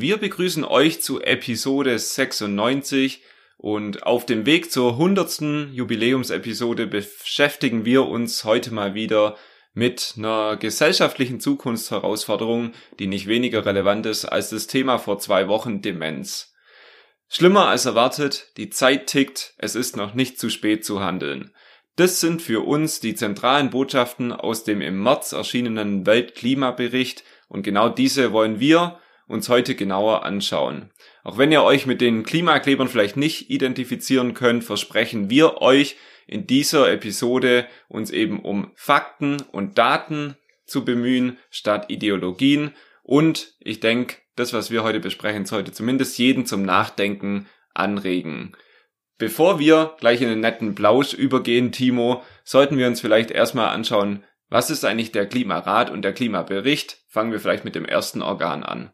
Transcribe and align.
Wir 0.00 0.16
begrüßen 0.16 0.64
euch 0.64 1.02
zu 1.02 1.20
Episode 1.20 1.98
96 1.98 3.22
und 3.58 4.04
auf 4.04 4.24
dem 4.24 4.46
Weg 4.46 4.72
zur 4.72 4.92
100. 4.92 5.72
Jubiläumsepisode 5.74 6.86
beschäftigen 6.86 7.84
wir 7.84 8.06
uns 8.06 8.44
heute 8.44 8.72
mal 8.72 8.94
wieder 8.94 9.36
mit 9.74 10.14
einer 10.16 10.56
gesellschaftlichen 10.56 11.38
Zukunftsherausforderung, 11.38 12.72
die 12.98 13.08
nicht 13.08 13.26
weniger 13.26 13.66
relevant 13.66 14.06
ist 14.06 14.24
als 14.24 14.48
das 14.48 14.66
Thema 14.66 14.96
vor 14.96 15.18
zwei 15.18 15.48
Wochen 15.48 15.82
Demenz. 15.82 16.54
Schlimmer 17.28 17.68
als 17.68 17.84
erwartet, 17.84 18.52
die 18.56 18.70
Zeit 18.70 19.06
tickt, 19.06 19.52
es 19.58 19.74
ist 19.74 19.98
noch 19.98 20.14
nicht 20.14 20.40
zu 20.40 20.48
spät 20.48 20.82
zu 20.82 21.00
handeln. 21.00 21.54
Das 21.96 22.20
sind 22.20 22.40
für 22.40 22.66
uns 22.66 23.00
die 23.00 23.14
zentralen 23.14 23.68
Botschaften 23.68 24.32
aus 24.32 24.64
dem 24.64 24.80
im 24.80 25.02
März 25.02 25.32
erschienenen 25.32 26.06
Weltklimabericht 26.06 27.22
und 27.48 27.64
genau 27.64 27.90
diese 27.90 28.32
wollen 28.32 28.60
wir 28.60 28.98
uns 29.30 29.48
heute 29.48 29.76
genauer 29.76 30.24
anschauen. 30.24 30.90
Auch 31.22 31.38
wenn 31.38 31.52
ihr 31.52 31.62
euch 31.62 31.86
mit 31.86 32.00
den 32.00 32.24
Klimaklebern 32.24 32.88
vielleicht 32.88 33.16
nicht 33.16 33.48
identifizieren 33.48 34.34
könnt, 34.34 34.64
versprechen 34.64 35.30
wir 35.30 35.62
euch 35.62 35.96
in 36.26 36.48
dieser 36.48 36.92
Episode 36.92 37.66
uns 37.88 38.10
eben 38.10 38.40
um 38.40 38.72
Fakten 38.74 39.40
und 39.52 39.78
Daten 39.78 40.36
zu 40.66 40.84
bemühen 40.84 41.38
statt 41.48 41.86
Ideologien. 41.88 42.74
Und 43.04 43.54
ich 43.60 43.78
denke, 43.78 44.16
das, 44.34 44.52
was 44.52 44.72
wir 44.72 44.82
heute 44.82 44.98
besprechen, 44.98 45.46
sollte 45.46 45.70
zumindest 45.70 46.18
jeden 46.18 46.44
zum 46.44 46.62
Nachdenken 46.62 47.46
anregen. 47.72 48.56
Bevor 49.16 49.60
wir 49.60 49.94
gleich 50.00 50.22
in 50.22 50.28
den 50.28 50.40
netten 50.40 50.74
Blausch 50.74 51.12
übergehen, 51.12 51.70
Timo, 51.70 52.24
sollten 52.42 52.78
wir 52.78 52.88
uns 52.88 53.00
vielleicht 53.00 53.30
erstmal 53.30 53.68
anschauen, 53.68 54.24
was 54.50 54.68
ist 54.68 54.84
eigentlich 54.84 55.12
der 55.12 55.26
Klimarat 55.26 55.90
und 55.90 56.02
der 56.02 56.12
Klimabericht? 56.12 56.98
Fangen 57.08 57.32
wir 57.32 57.40
vielleicht 57.40 57.64
mit 57.64 57.74
dem 57.74 57.84
ersten 57.84 58.20
Organ 58.20 58.62
an. 58.64 58.92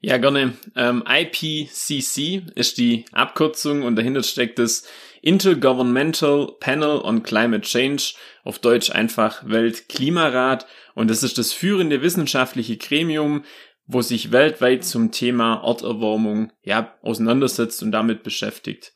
Ja, 0.00 0.18
gerne. 0.18 0.54
Ähm, 0.76 1.04
IPCC 1.06 2.42
ist 2.54 2.78
die 2.78 3.04
Abkürzung 3.12 3.82
und 3.82 3.96
dahinter 3.96 4.22
steckt 4.22 4.58
das 4.58 4.86
Intergovernmental 5.22 6.52
Panel 6.60 7.00
on 7.02 7.22
Climate 7.22 7.62
Change, 7.62 8.14
auf 8.44 8.58
Deutsch 8.58 8.90
einfach 8.90 9.42
Weltklimarat. 9.46 10.66
Und 10.94 11.08
das 11.10 11.22
ist 11.22 11.38
das 11.38 11.52
führende 11.52 12.02
wissenschaftliche 12.02 12.76
Gremium, 12.76 13.44
wo 13.86 14.02
sich 14.02 14.32
weltweit 14.32 14.84
zum 14.84 15.10
Thema 15.10 15.62
Erderwärmung 15.64 16.52
ja, 16.62 16.94
auseinandersetzt 17.02 17.82
und 17.82 17.92
damit 17.92 18.22
beschäftigt. 18.22 18.93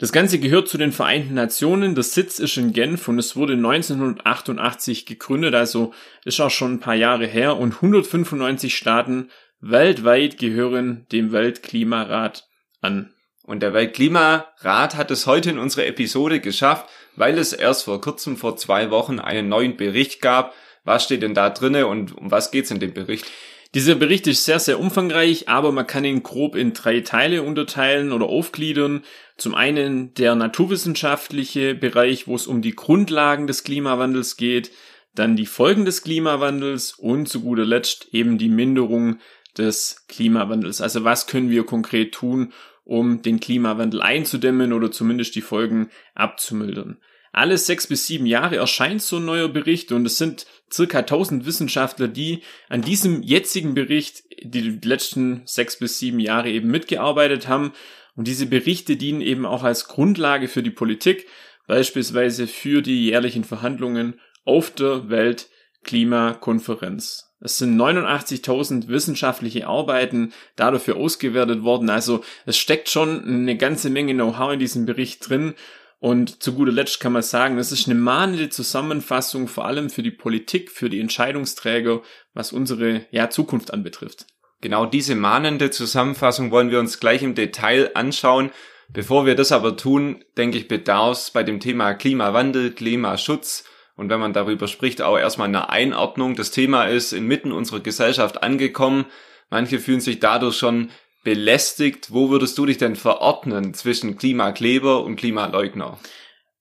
Das 0.00 0.12
Ganze 0.12 0.38
gehört 0.38 0.66
zu 0.66 0.78
den 0.78 0.92
Vereinten 0.92 1.34
Nationen. 1.34 1.94
Der 1.94 2.04
Sitz 2.04 2.38
ist 2.38 2.56
in 2.56 2.72
Genf 2.72 3.06
und 3.06 3.18
es 3.18 3.36
wurde 3.36 3.52
1988 3.52 5.04
gegründet, 5.04 5.54
also 5.54 5.92
ist 6.24 6.40
auch 6.40 6.50
schon 6.50 6.72
ein 6.72 6.80
paar 6.80 6.94
Jahre 6.94 7.26
her 7.26 7.58
und 7.58 7.74
195 7.74 8.74
Staaten 8.74 9.30
weltweit 9.60 10.38
gehören 10.38 11.06
dem 11.12 11.32
Weltklimarat 11.32 12.48
an. 12.80 13.12
Und 13.42 13.60
der 13.60 13.74
Weltklimarat 13.74 14.96
hat 14.96 15.10
es 15.10 15.26
heute 15.26 15.50
in 15.50 15.58
unserer 15.58 15.84
Episode 15.84 16.40
geschafft, 16.40 16.88
weil 17.16 17.36
es 17.36 17.52
erst 17.52 17.84
vor 17.84 18.00
kurzem, 18.00 18.38
vor 18.38 18.56
zwei 18.56 18.90
Wochen, 18.90 19.18
einen 19.18 19.50
neuen 19.50 19.76
Bericht 19.76 20.22
gab. 20.22 20.54
Was 20.82 21.04
steht 21.04 21.20
denn 21.20 21.34
da 21.34 21.50
drinne 21.50 21.86
und 21.86 22.16
um 22.16 22.30
was 22.30 22.50
geht's 22.50 22.70
in 22.70 22.80
dem 22.80 22.94
Bericht? 22.94 23.30
Dieser 23.74 23.94
Bericht 23.94 24.26
ist 24.26 24.44
sehr, 24.44 24.58
sehr 24.58 24.80
umfangreich, 24.80 25.48
aber 25.48 25.70
man 25.70 25.86
kann 25.86 26.04
ihn 26.04 26.24
grob 26.24 26.56
in 26.56 26.72
drei 26.72 27.02
Teile 27.02 27.44
unterteilen 27.44 28.10
oder 28.10 28.26
aufgliedern. 28.26 29.04
Zum 29.36 29.54
einen 29.54 30.12
der 30.14 30.34
naturwissenschaftliche 30.34 31.76
Bereich, 31.76 32.26
wo 32.26 32.34
es 32.34 32.48
um 32.48 32.62
die 32.62 32.74
Grundlagen 32.74 33.46
des 33.46 33.62
Klimawandels 33.62 34.36
geht, 34.36 34.72
dann 35.14 35.36
die 35.36 35.46
Folgen 35.46 35.84
des 35.84 36.02
Klimawandels 36.02 36.94
und 36.94 37.28
zu 37.28 37.42
guter 37.42 37.64
Letzt 37.64 38.08
eben 38.12 38.38
die 38.38 38.48
Minderung 38.48 39.20
des 39.56 40.04
Klimawandels. 40.08 40.80
Also 40.80 41.04
was 41.04 41.28
können 41.28 41.50
wir 41.50 41.64
konkret 41.64 42.12
tun, 42.12 42.52
um 42.82 43.22
den 43.22 43.38
Klimawandel 43.38 44.02
einzudämmen 44.02 44.72
oder 44.72 44.90
zumindest 44.90 45.36
die 45.36 45.42
Folgen 45.42 45.90
abzumildern. 46.16 46.98
Alle 47.32 47.58
sechs 47.58 47.86
bis 47.86 48.06
sieben 48.06 48.26
Jahre 48.26 48.56
erscheint 48.56 49.02
so 49.02 49.18
ein 49.18 49.24
neuer 49.24 49.48
Bericht 49.48 49.92
und 49.92 50.04
es 50.04 50.18
sind 50.18 50.46
circa 50.72 50.98
1000 51.00 51.46
Wissenschaftler, 51.46 52.08
die 52.08 52.42
an 52.68 52.82
diesem 52.82 53.22
jetzigen 53.22 53.74
Bericht 53.74 54.24
die 54.42 54.80
letzten 54.82 55.42
sechs 55.44 55.78
bis 55.78 55.98
sieben 55.98 56.18
Jahre 56.18 56.50
eben 56.50 56.70
mitgearbeitet 56.70 57.46
haben. 57.46 57.72
Und 58.16 58.26
diese 58.26 58.46
Berichte 58.46 58.96
dienen 58.96 59.20
eben 59.20 59.46
auch 59.46 59.62
als 59.62 59.86
Grundlage 59.86 60.48
für 60.48 60.64
die 60.64 60.70
Politik, 60.70 61.28
beispielsweise 61.68 62.48
für 62.48 62.82
die 62.82 63.06
jährlichen 63.06 63.44
Verhandlungen 63.44 64.18
auf 64.44 64.72
der 64.72 65.08
Weltklimakonferenz. 65.08 67.30
Es 67.40 67.56
sind 67.56 67.80
89.000 67.80 68.88
wissenschaftliche 68.88 69.66
Arbeiten 69.66 70.32
da 70.56 70.70
dafür 70.70 70.96
ausgewertet 70.96 71.62
worden. 71.62 71.88
Also 71.88 72.22
es 72.44 72.58
steckt 72.58 72.90
schon 72.90 73.24
eine 73.24 73.56
ganze 73.56 73.88
Menge 73.88 74.12
Know-how 74.14 74.52
in 74.52 74.58
diesem 74.58 74.84
Bericht 74.84 75.28
drin. 75.28 75.54
Und 76.00 76.42
zu 76.42 76.54
guter 76.54 76.72
Letzt 76.72 76.98
kann 76.98 77.12
man 77.12 77.22
sagen, 77.22 77.58
es 77.58 77.72
ist 77.72 77.86
eine 77.86 77.98
mahnende 77.98 78.48
Zusammenfassung, 78.48 79.48
vor 79.48 79.66
allem 79.66 79.90
für 79.90 80.02
die 80.02 80.10
Politik, 80.10 80.70
für 80.70 80.88
die 80.88 80.98
Entscheidungsträger, 80.98 82.00
was 82.32 82.52
unsere 82.52 83.06
ja, 83.10 83.28
Zukunft 83.28 83.72
anbetrifft. 83.72 84.26
Genau 84.62 84.86
diese 84.86 85.14
mahnende 85.14 85.70
Zusammenfassung 85.70 86.50
wollen 86.50 86.70
wir 86.70 86.80
uns 86.80 87.00
gleich 87.00 87.22
im 87.22 87.34
Detail 87.34 87.90
anschauen. 87.94 88.50
Bevor 88.92 89.26
wir 89.26 89.34
das 89.34 89.52
aber 89.52 89.76
tun, 89.76 90.24
denke 90.36 90.58
ich, 90.58 90.68
bedarf 90.68 91.18
es 91.18 91.30
bei 91.30 91.42
dem 91.42 91.60
Thema 91.60 91.94
Klimawandel, 91.94 92.72
Klimaschutz 92.72 93.64
und 93.94 94.08
wenn 94.08 94.20
man 94.20 94.32
darüber 94.32 94.68
spricht, 94.68 95.02
auch 95.02 95.18
erstmal 95.18 95.48
eine 95.48 95.68
Einordnung. 95.68 96.34
Das 96.34 96.50
Thema 96.50 96.86
ist 96.86 97.12
inmitten 97.12 97.52
unserer 97.52 97.80
Gesellschaft 97.80 98.42
angekommen. 98.42 99.04
Manche 99.50 99.78
fühlen 99.78 100.00
sich 100.00 100.20
dadurch 100.20 100.56
schon 100.56 100.90
belästigt. 101.22 102.08
Wo 102.10 102.30
würdest 102.30 102.56
du 102.58 102.66
dich 102.66 102.78
denn 102.78 102.96
verordnen 102.96 103.74
zwischen 103.74 104.16
Klimakleber 104.16 105.04
und 105.04 105.16
Klimaleugner? 105.16 105.98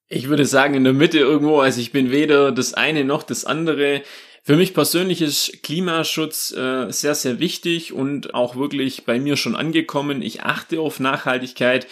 Ich 0.07 0.27
würde 0.27 0.45
sagen 0.45 0.73
in 0.73 0.83
der 0.83 0.93
Mitte 0.93 1.19
irgendwo. 1.19 1.59
Also 1.59 1.81
ich 1.81 1.91
bin 1.91 2.11
weder 2.11 2.51
das 2.51 2.73
eine 2.73 3.03
noch 3.03 3.23
das 3.23 3.45
andere. 3.45 4.01
Für 4.43 4.55
mich 4.55 4.73
persönlich 4.73 5.21
ist 5.21 5.61
Klimaschutz 5.61 6.51
äh, 6.51 6.89
sehr, 6.91 7.13
sehr 7.13 7.39
wichtig 7.39 7.93
und 7.93 8.33
auch 8.33 8.55
wirklich 8.55 9.05
bei 9.05 9.19
mir 9.19 9.37
schon 9.37 9.55
angekommen. 9.55 10.21
Ich 10.21 10.41
achte 10.43 10.79
auf 10.79 10.99
Nachhaltigkeit 10.99 11.85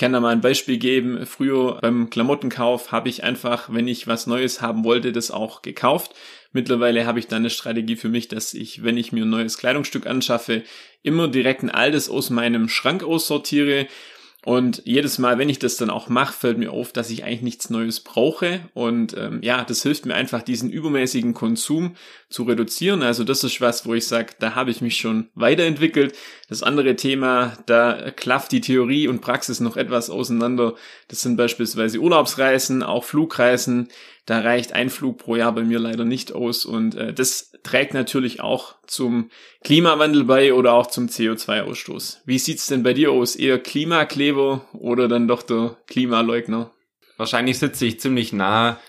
kann 0.00 0.14
da 0.14 0.20
mal 0.20 0.30
ein 0.30 0.40
Beispiel 0.40 0.78
geben. 0.78 1.26
Früher 1.26 1.78
beim 1.82 2.08
Klamottenkauf 2.08 2.90
habe 2.90 3.10
ich 3.10 3.22
einfach, 3.22 3.68
wenn 3.70 3.86
ich 3.86 4.06
was 4.06 4.26
Neues 4.26 4.62
haben 4.62 4.82
wollte, 4.82 5.12
das 5.12 5.30
auch 5.30 5.60
gekauft. 5.60 6.14
Mittlerweile 6.52 7.06
habe 7.06 7.18
ich 7.18 7.28
dann 7.28 7.42
eine 7.42 7.50
Strategie 7.50 7.96
für 7.96 8.08
mich, 8.08 8.26
dass 8.26 8.54
ich, 8.54 8.82
wenn 8.82 8.96
ich 8.96 9.12
mir 9.12 9.24
ein 9.24 9.30
neues 9.30 9.58
Kleidungsstück 9.58 10.06
anschaffe, 10.06 10.64
immer 11.02 11.28
direkt 11.28 11.62
ein 11.62 11.70
altes 11.70 12.08
aus 12.08 12.30
meinem 12.30 12.70
Schrank 12.70 13.04
aussortiere 13.04 13.86
und 14.42 14.80
jedes 14.86 15.18
Mal, 15.18 15.36
wenn 15.36 15.50
ich 15.50 15.58
das 15.58 15.76
dann 15.76 15.90
auch 15.90 16.08
mache, 16.08 16.32
fällt 16.32 16.56
mir 16.56 16.72
auf, 16.72 16.92
dass 16.92 17.10
ich 17.10 17.24
eigentlich 17.24 17.42
nichts 17.42 17.68
Neues 17.68 18.00
brauche. 18.00 18.60
Und 18.72 19.14
ähm, 19.14 19.40
ja, 19.42 19.64
das 19.64 19.82
hilft 19.82 20.06
mir 20.06 20.14
einfach, 20.14 20.42
diesen 20.42 20.70
übermäßigen 20.70 21.34
Konsum 21.34 21.94
zu 22.30 22.44
reduzieren. 22.44 23.02
Also 23.02 23.22
das 23.22 23.44
ist 23.44 23.60
was, 23.60 23.84
wo 23.84 23.92
ich 23.92 24.06
sage, 24.06 24.32
da 24.38 24.54
habe 24.54 24.70
ich 24.70 24.80
mich 24.80 24.96
schon 24.96 25.28
weiterentwickelt. 25.34 26.16
Das 26.50 26.64
andere 26.64 26.96
Thema, 26.96 27.56
da 27.66 28.10
klafft 28.10 28.50
die 28.50 28.60
Theorie 28.60 29.06
und 29.06 29.20
Praxis 29.20 29.60
noch 29.60 29.76
etwas 29.76 30.10
auseinander. 30.10 30.74
Das 31.06 31.20
sind 31.20 31.36
beispielsweise 31.36 32.00
Urlaubsreisen, 32.00 32.82
auch 32.82 33.04
Flugreisen. 33.04 33.88
Da 34.26 34.40
reicht 34.40 34.72
ein 34.72 34.90
Flug 34.90 35.18
pro 35.18 35.36
Jahr 35.36 35.54
bei 35.54 35.62
mir 35.62 35.78
leider 35.78 36.04
nicht 36.04 36.32
aus 36.32 36.66
und 36.66 36.96
äh, 36.96 37.14
das 37.14 37.52
trägt 37.62 37.94
natürlich 37.94 38.40
auch 38.40 38.74
zum 38.88 39.30
Klimawandel 39.62 40.24
bei 40.24 40.52
oder 40.52 40.72
auch 40.72 40.88
zum 40.88 41.06
CO2-Ausstoß. 41.06 42.18
Wie 42.24 42.38
sieht's 42.40 42.66
denn 42.66 42.82
bei 42.82 42.94
dir 42.94 43.12
aus? 43.12 43.36
Eher 43.36 43.60
Klimakleber 43.60 44.66
oder 44.72 45.06
dann 45.06 45.28
doch 45.28 45.42
der 45.42 45.76
Klimaleugner? 45.86 46.72
Wahrscheinlich 47.16 47.60
sitze 47.60 47.86
ich 47.86 48.00
ziemlich 48.00 48.32
nah 48.32 48.80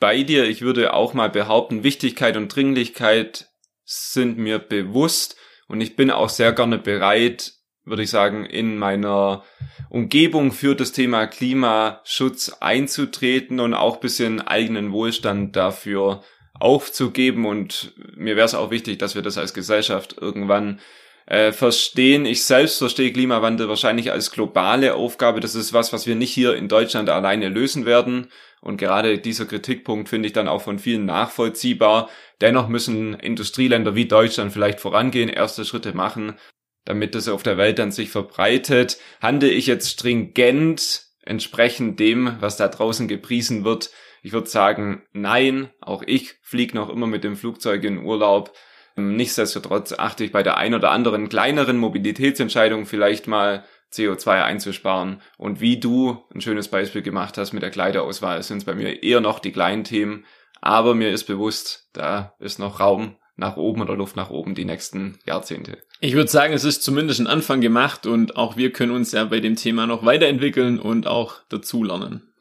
bei 0.00 0.22
dir. 0.22 0.44
Ich 0.44 0.60
würde 0.60 0.92
auch 0.92 1.14
mal 1.14 1.30
behaupten, 1.30 1.82
Wichtigkeit 1.82 2.36
und 2.36 2.54
Dringlichkeit 2.54 3.48
sind 3.86 4.36
mir 4.36 4.58
bewusst 4.58 5.36
und 5.68 5.80
ich 5.80 5.96
bin 5.96 6.10
auch 6.10 6.28
sehr 6.28 6.52
gerne 6.52 6.78
bereit, 6.78 7.52
würde 7.84 8.02
ich 8.02 8.10
sagen, 8.10 8.44
in 8.44 8.78
meiner 8.78 9.44
Umgebung 9.90 10.52
für 10.52 10.74
das 10.74 10.92
Thema 10.92 11.26
Klimaschutz 11.26 12.56
einzutreten 12.60 13.60
und 13.60 13.74
auch 13.74 13.98
bisschen 13.98 14.40
eigenen 14.40 14.92
Wohlstand 14.92 15.54
dafür 15.56 16.22
aufzugeben 16.58 17.46
und 17.46 17.92
mir 18.16 18.36
wäre 18.36 18.46
es 18.46 18.54
auch 18.54 18.70
wichtig, 18.70 18.98
dass 18.98 19.14
wir 19.14 19.22
das 19.22 19.38
als 19.38 19.54
Gesellschaft 19.54 20.16
irgendwann 20.20 20.80
äh, 21.26 21.52
verstehen. 21.52 22.24
Ich 22.24 22.44
selbst 22.44 22.78
verstehe 22.78 23.12
Klimawandel 23.12 23.68
wahrscheinlich 23.68 24.12
als 24.12 24.30
globale 24.30 24.94
Aufgabe. 24.94 25.40
Das 25.40 25.54
ist 25.54 25.72
was, 25.72 25.92
was 25.92 26.06
wir 26.06 26.14
nicht 26.14 26.32
hier 26.32 26.54
in 26.54 26.68
Deutschland 26.68 27.10
alleine 27.10 27.48
lösen 27.48 27.84
werden. 27.84 28.28
Und 28.60 28.78
gerade 28.78 29.18
dieser 29.18 29.46
Kritikpunkt 29.46 30.08
finde 30.08 30.26
ich 30.26 30.32
dann 30.32 30.48
auch 30.48 30.62
von 30.62 30.78
vielen 30.78 31.04
nachvollziehbar. 31.04 32.10
Dennoch 32.40 32.68
müssen 32.68 33.14
Industrieländer 33.14 33.94
wie 33.94 34.06
Deutschland 34.06 34.52
vielleicht 34.52 34.80
vorangehen, 34.80 35.28
erste 35.28 35.64
Schritte 35.64 35.94
machen, 35.94 36.36
damit 36.84 37.14
das 37.14 37.28
auf 37.28 37.42
der 37.42 37.58
Welt 37.58 37.78
dann 37.78 37.92
sich 37.92 38.10
verbreitet. 38.10 38.98
Handle 39.20 39.50
ich 39.50 39.66
jetzt 39.66 39.90
stringent 39.90 41.06
entsprechend 41.22 42.00
dem, 42.00 42.36
was 42.40 42.56
da 42.56 42.68
draußen 42.68 43.08
gepriesen 43.08 43.64
wird? 43.64 43.90
Ich 44.22 44.32
würde 44.32 44.48
sagen, 44.48 45.02
nein. 45.12 45.70
Auch 45.80 46.02
ich 46.04 46.34
fliege 46.42 46.76
noch 46.76 46.88
immer 46.88 47.06
mit 47.06 47.24
dem 47.24 47.36
Flugzeug 47.36 47.84
in 47.84 48.04
Urlaub. 48.04 48.52
Nichtsdestotrotz 48.96 49.92
achte 49.92 50.24
ich 50.24 50.32
bei 50.32 50.42
der 50.42 50.56
ein 50.56 50.74
oder 50.74 50.90
anderen 50.90 51.28
kleineren 51.28 51.76
Mobilitätsentscheidung 51.76 52.86
vielleicht 52.86 53.26
mal 53.26 53.64
CO2 53.92 54.42
einzusparen. 54.42 55.20
Und 55.38 55.60
wie 55.60 55.78
du 55.78 56.24
ein 56.34 56.40
schönes 56.40 56.68
Beispiel 56.68 57.02
gemacht 57.02 57.38
hast 57.38 57.52
mit 57.52 57.62
der 57.62 57.70
Kleiderauswahl, 57.70 58.42
sind 58.42 58.58
es 58.58 58.64
bei 58.64 58.74
mir 58.74 59.02
eher 59.02 59.20
noch 59.20 59.38
die 59.38 59.52
kleinen 59.52 59.84
Themen. 59.84 60.24
Aber 60.60 60.94
mir 60.94 61.10
ist 61.10 61.24
bewusst, 61.24 61.88
da 61.92 62.34
ist 62.38 62.58
noch 62.58 62.80
Raum 62.80 63.16
nach 63.36 63.56
oben 63.56 63.82
oder 63.82 63.94
Luft 63.94 64.16
nach 64.16 64.30
oben 64.30 64.54
die 64.54 64.64
nächsten 64.64 65.18
Jahrzehnte. 65.26 65.78
Ich 66.00 66.14
würde 66.14 66.30
sagen, 66.30 66.52
es 66.52 66.64
ist 66.64 66.82
zumindest 66.82 67.20
ein 67.20 67.26
Anfang 67.26 67.60
gemacht 67.60 68.06
und 68.06 68.36
auch 68.36 68.56
wir 68.56 68.72
können 68.72 68.92
uns 68.92 69.12
ja 69.12 69.24
bei 69.24 69.40
dem 69.40 69.56
Thema 69.56 69.86
noch 69.86 70.04
weiterentwickeln 70.04 70.78
und 70.78 71.06
auch 71.06 71.36
dazulernen. 71.48 72.32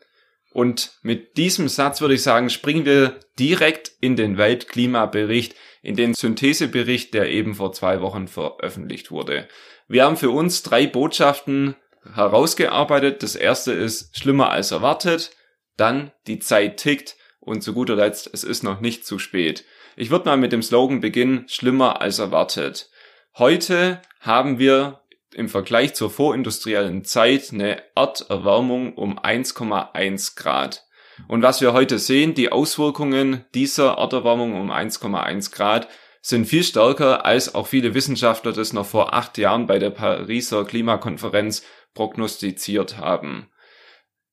Und 0.52 0.94
mit 1.02 1.36
diesem 1.36 1.68
Satz 1.68 2.00
würde 2.00 2.14
ich 2.14 2.24
sagen, 2.24 2.50
springen 2.50 2.86
wir 2.86 3.20
direkt 3.38 3.92
in 4.00 4.16
den 4.16 4.38
Weltklimabericht, 4.38 5.54
in 5.82 5.98
den 5.98 6.14
Synthesebericht, 6.14 7.14
der 7.14 7.30
eben 7.30 7.56
vor 7.56 7.74
zwei 7.74 8.00
Wochen 8.00 8.30
veröffentlicht 8.30 9.12
wurde. 9.12 9.50
Wir 9.88 10.04
haben 10.04 10.18
für 10.18 10.32
uns 10.32 10.64
drei 10.64 10.88
Botschaften 10.88 11.76
herausgearbeitet. 12.14 13.22
Das 13.24 13.36
erste 13.36 13.72
ist 13.72 14.18
schlimmer 14.18 14.50
als 14.50 14.72
erwartet, 14.72 15.32
dann 15.78 16.12
die 16.28 16.40
Zeit 16.40 16.78
tickt 16.78 17.16
und 17.40 17.62
zu 17.62 17.74
guter 17.74 17.96
Letzt, 17.96 18.30
es 18.34 18.44
ist 18.44 18.64
noch 18.64 18.82
nicht 18.82 19.06
zu 19.06 19.20
spät. 19.20 19.66
Ich 19.96 20.10
würde 20.10 20.26
mal 20.26 20.38
mit 20.38 20.52
dem 20.52 20.64
Slogan 20.64 21.00
beginnen, 21.00 21.46
schlimmer 21.48 22.02
als 22.02 22.20
erwartet. 22.20 22.90
Heute 23.38 24.02
haben 24.20 24.60
wir 24.60 25.02
im 25.34 25.50
Vergleich 25.50 25.94
zur 25.94 26.10
vorindustriellen 26.10 27.04
Zeit 27.04 27.52
eine 27.52 27.84
Erderwärmung 27.96 28.94
um 28.94 29.20
1,1 29.20 30.36
Grad. 30.36 30.86
Und 31.28 31.44
was 31.44 31.62
wir 31.62 31.74
heute 31.74 32.00
sehen, 32.00 32.34
die 32.34 32.52
Auswirkungen 32.52 33.46
dieser 33.54 33.98
Erderwärmung 33.98 34.60
um 34.60 34.72
1,1 34.72 35.54
Grad 35.54 35.88
sind 36.28 36.46
viel 36.46 36.64
stärker, 36.64 37.24
als 37.24 37.54
auch 37.54 37.68
viele 37.68 37.94
Wissenschaftler 37.94 38.52
das 38.52 38.74
noch 38.74 38.88
vor 38.88 39.14
acht 39.14 39.38
Jahren 39.38 39.68
bei 39.68 39.78
der 39.78 39.92
Pariser 39.92 40.66
Klimakonferenz 40.66 41.64
prognostiziert 41.94 42.98
haben. 42.98 43.52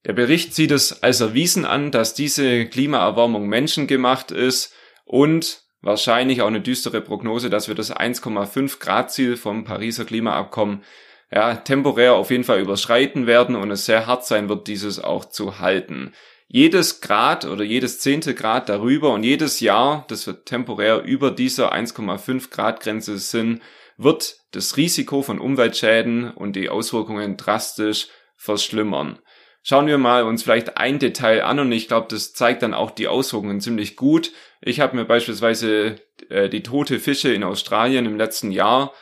Der 0.06 0.14
Bericht 0.14 0.54
sieht 0.54 0.70
es 0.70 1.02
als 1.02 1.20
erwiesen 1.20 1.66
an, 1.66 1.90
dass 1.90 2.14
diese 2.14 2.64
Klimaerwärmung 2.64 3.46
menschengemacht 3.46 4.30
ist 4.30 4.74
und 5.04 5.64
wahrscheinlich 5.82 6.40
auch 6.40 6.46
eine 6.46 6.62
düstere 6.62 7.02
Prognose, 7.02 7.50
dass 7.50 7.68
wir 7.68 7.74
das 7.74 7.94
1,5 7.94 8.78
Grad 8.78 9.12
Ziel 9.12 9.36
vom 9.36 9.64
Pariser 9.64 10.06
Klimaabkommen 10.06 10.82
ja, 11.30 11.56
temporär 11.56 12.14
auf 12.14 12.30
jeden 12.30 12.44
Fall 12.44 12.60
überschreiten 12.60 13.26
werden 13.26 13.54
und 13.54 13.70
es 13.70 13.84
sehr 13.84 14.06
hart 14.06 14.24
sein 14.24 14.48
wird, 14.48 14.66
dieses 14.66 14.98
auch 14.98 15.26
zu 15.26 15.58
halten. 15.58 16.14
Jedes 16.54 17.00
Grad 17.00 17.46
oder 17.46 17.64
jedes 17.64 17.98
zehnte 18.00 18.34
Grad 18.34 18.68
darüber 18.68 19.14
und 19.14 19.22
jedes 19.22 19.60
Jahr, 19.60 20.04
das 20.08 20.26
wir 20.26 20.44
temporär 20.44 21.02
über 21.02 21.30
dieser 21.30 21.72
1,5 21.72 22.50
Grad 22.50 22.80
Grenze 22.80 23.16
sind, 23.16 23.62
wird 23.96 24.36
das 24.50 24.76
Risiko 24.76 25.22
von 25.22 25.38
Umweltschäden 25.38 26.30
und 26.30 26.54
die 26.54 26.68
Auswirkungen 26.68 27.38
drastisch 27.38 28.08
verschlimmern. 28.36 29.18
Schauen 29.62 29.86
wir 29.86 29.96
mal 29.96 30.24
uns 30.24 30.42
vielleicht 30.42 30.76
ein 30.76 30.98
Detail 30.98 31.42
an 31.42 31.58
und 31.58 31.72
ich 31.72 31.88
glaube, 31.88 32.08
das 32.10 32.34
zeigt 32.34 32.62
dann 32.62 32.74
auch 32.74 32.90
die 32.90 33.08
Auswirkungen 33.08 33.62
ziemlich 33.62 33.96
gut. 33.96 34.32
Ich 34.60 34.80
habe 34.80 34.94
mir 34.94 35.06
beispielsweise 35.06 36.02
äh, 36.28 36.50
die 36.50 36.62
tote 36.62 37.00
Fische 37.00 37.32
in 37.32 37.44
Australien 37.44 38.04
im 38.04 38.18
letzten 38.18 38.52
Jahr 38.52 38.92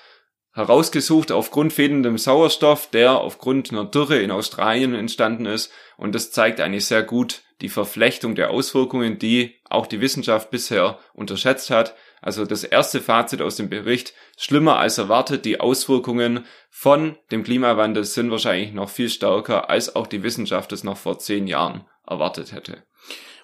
herausgesucht 0.52 1.31
aufgrund 1.32 1.73
fehlendem 1.73 2.19
Sauerstoff, 2.19 2.91
der 2.91 3.20
aufgrund 3.20 3.70
einer 3.70 3.85
Dürre 3.85 4.19
in 4.19 4.31
Australien 4.31 4.94
entstanden 4.94 5.47
ist. 5.47 5.70
Und 5.97 6.14
das 6.14 6.32
zeigt 6.32 6.61
eigentlich 6.61 6.87
sehr 6.87 7.02
gut 7.02 7.43
die 7.61 7.69
Verflechtung 7.69 8.35
der 8.35 8.50
Auswirkungen, 8.50 9.19
die 9.19 9.61
auch 9.69 9.87
die 9.87 10.00
Wissenschaft 10.00 10.50
bisher 10.50 10.99
unterschätzt 11.12 11.70
hat. 11.70 11.94
Also 12.23 12.44
das 12.44 12.64
erste 12.64 13.00
Fazit 13.00 13.43
aus 13.43 13.56
dem 13.56 13.69
Bericht, 13.69 14.14
schlimmer 14.37 14.79
als 14.79 14.99
erwartet, 14.99 15.44
die 15.44 15.61
Auswirkungen 15.61 16.44
von 16.69 17.17
dem 17.31 17.44
Klimawandel 17.44 18.05
sind 18.05 18.31
wahrscheinlich 18.31 18.73
noch 18.73 18.91
viel 18.91 19.08
stärker, 19.08 19.70
als 19.70 19.94
auch 19.94 20.06
die 20.06 20.23
Wissenschaft 20.23 20.73
es 20.73 20.85
noch 20.85 20.97
vor 20.97 21.19
zehn 21.19 21.47
Jahren 21.47 21.87
erwartet 22.06 22.52
hätte. 22.52 22.82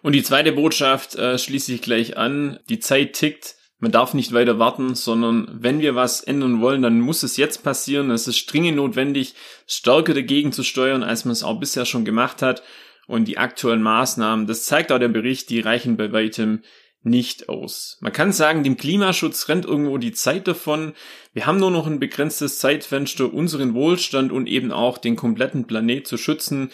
Und 0.03 0.13
die 0.13 0.23
zweite 0.23 0.53
Botschaft 0.53 1.17
äh, 1.17 1.39
schließe 1.39 1.75
ich 1.75 1.83
gleich 1.83 2.17
an. 2.17 2.59
Die 2.69 2.79
Zeit 2.79 3.15
tickt. 3.15 3.57
Man 3.79 3.93
darf 3.93 4.15
nicht 4.15 4.33
weiter 4.33 4.59
warten, 4.59 4.95
sondern 4.95 5.49
wenn 5.53 5.81
wir 5.81 5.95
was 5.95 6.23
ändern 6.23 6.61
wollen, 6.61 6.81
dann 6.81 7.01
muss 7.01 7.23
es 7.23 7.37
jetzt 7.37 7.63
passieren. 7.63 8.11
Es 8.11 8.27
ist 8.27 8.51
dringend 8.51 8.77
notwendig, 8.77 9.35
stärker 9.67 10.15
dagegen 10.15 10.53
zu 10.53 10.63
steuern, 10.63 11.03
als 11.03 11.27
man 11.27 11.33
es 11.33 11.43
auch 11.43 11.61
bisher 11.61 11.85
schon 11.85 12.07
gemacht 12.07 12.41
hat. 12.41 12.63
Und 13.07 13.27
die 13.29 13.39
aktuellen 13.39 13.83
Maßnahmen, 13.83 14.47
das 14.47 14.65
zeigt 14.65 14.91
auch 14.91 14.99
der 14.99 15.09
Bericht, 15.09 15.51
die 15.51 15.61
reichen 15.61 15.97
bei 15.97 16.11
weitem 16.13 16.63
nicht 17.03 17.49
aus. 17.49 17.99
Man 18.01 18.13
kann 18.13 18.33
sagen, 18.33 18.65
dem 18.65 18.77
Klimaschutz 18.77 19.49
rennt 19.49 19.65
irgendwo 19.65 19.97
die 19.97 20.13
Zeit 20.13 20.49
davon. 20.49 20.95
Wir 21.35 21.47
haben 21.47 21.61
nur 21.61 21.71
noch 21.71 21.87
ein 21.87 22.01
begrenztes 22.01 22.59
Zeitfenster, 22.59 23.33
unseren 23.33 23.75
Wohlstand 23.75 24.33
und 24.33 24.49
eben 24.49 24.73
auch 24.73 24.99
den 24.99 25.15
kompletten 25.15 25.67
Planet 25.67 26.07
zu 26.07 26.17
schützen. 26.17 26.71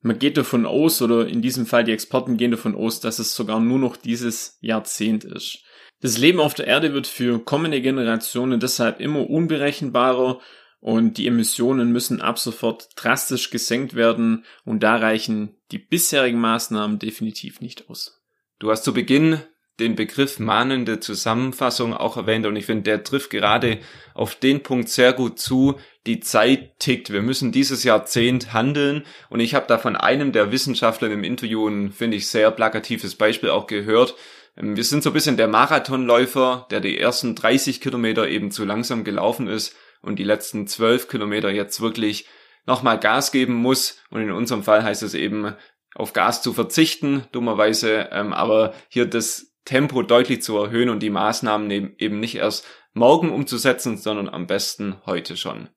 Man 0.00 0.18
geht 0.18 0.36
davon 0.36 0.64
aus, 0.64 1.02
oder 1.02 1.26
in 1.26 1.42
diesem 1.42 1.66
Fall 1.66 1.84
die 1.84 1.92
Experten 1.92 2.36
gehen 2.36 2.52
davon 2.52 2.76
aus, 2.76 3.00
dass 3.00 3.18
es 3.18 3.34
sogar 3.34 3.60
nur 3.60 3.78
noch 3.78 3.96
dieses 3.96 4.56
Jahrzehnt 4.60 5.24
ist. 5.24 5.64
Das 6.00 6.16
Leben 6.16 6.38
auf 6.38 6.54
der 6.54 6.66
Erde 6.66 6.92
wird 6.92 7.06
für 7.06 7.40
kommende 7.44 7.80
Generationen 7.80 8.60
deshalb 8.60 9.00
immer 9.00 9.28
unberechenbarer 9.28 10.40
und 10.80 11.18
die 11.18 11.26
Emissionen 11.26 11.90
müssen 11.90 12.20
ab 12.20 12.38
sofort 12.38 12.90
drastisch 12.94 13.50
gesenkt 13.50 13.94
werden 13.94 14.44
und 14.64 14.82
da 14.82 14.96
reichen 14.96 15.56
die 15.72 15.78
bisherigen 15.78 16.40
Maßnahmen 16.40 17.00
definitiv 17.00 17.60
nicht 17.60 17.90
aus. 17.90 18.22
Du 18.60 18.70
hast 18.70 18.84
zu 18.84 18.94
Beginn 18.94 19.40
den 19.80 19.94
Begriff 19.94 20.40
mahnende 20.40 20.98
Zusammenfassung 20.98 21.94
auch 21.94 22.16
erwähnt 22.16 22.46
und 22.46 22.56
ich 22.56 22.66
finde, 22.66 22.82
der 22.84 23.04
trifft 23.04 23.30
gerade 23.30 23.78
auf 24.14 24.34
den 24.34 24.62
Punkt 24.62 24.88
sehr 24.88 25.12
gut 25.12 25.38
zu. 25.38 25.78
Die 26.06 26.20
Zeit 26.20 26.78
tickt. 26.80 27.12
Wir 27.12 27.22
müssen 27.22 27.52
dieses 27.52 27.84
Jahrzehnt 27.84 28.52
handeln 28.52 29.04
und 29.30 29.40
ich 29.40 29.54
habe 29.54 29.66
da 29.68 29.78
von 29.78 29.94
einem 29.94 30.32
der 30.32 30.50
Wissenschaftler 30.50 31.10
im 31.10 31.22
Interview 31.22 31.68
ein, 31.68 31.92
finde 31.92 32.16
ich, 32.16 32.26
sehr 32.26 32.50
plakatives 32.50 33.14
Beispiel 33.14 33.50
auch 33.50 33.66
gehört. 33.66 34.16
Ähm, 34.58 34.76
wir 34.76 34.84
sind 34.84 35.02
so 35.02 35.10
ein 35.10 35.14
bisschen 35.14 35.36
der 35.36 35.48
Marathonläufer, 35.48 36.66
der 36.70 36.80
die 36.80 36.98
ersten 36.98 37.34
30 37.34 37.80
Kilometer 37.80 38.28
eben 38.28 38.50
zu 38.50 38.64
langsam 38.64 39.04
gelaufen 39.04 39.46
ist 39.46 39.76
und 40.02 40.18
die 40.18 40.24
letzten 40.24 40.66
12 40.66 41.08
Kilometer 41.08 41.50
jetzt 41.50 41.80
wirklich 41.80 42.26
nochmal 42.66 42.98
Gas 42.98 43.32
geben 43.32 43.54
muss. 43.54 44.00
Und 44.10 44.22
in 44.22 44.30
unserem 44.30 44.62
Fall 44.62 44.82
heißt 44.82 45.02
es 45.02 45.14
eben, 45.14 45.54
auf 45.94 46.12
Gas 46.12 46.42
zu 46.42 46.52
verzichten, 46.52 47.24
dummerweise, 47.32 48.08
ähm, 48.12 48.32
aber 48.32 48.74
hier 48.88 49.06
das 49.06 49.54
Tempo 49.64 50.02
deutlich 50.02 50.42
zu 50.42 50.56
erhöhen 50.56 50.88
und 50.88 51.02
die 51.02 51.10
Maßnahmen 51.10 51.70
eben 51.98 52.20
nicht 52.20 52.36
erst 52.36 52.66
morgen 52.94 53.30
umzusetzen, 53.30 53.96
sondern 53.96 54.28
am 54.28 54.46
besten 54.46 54.96
heute 55.06 55.36
schon. 55.36 55.68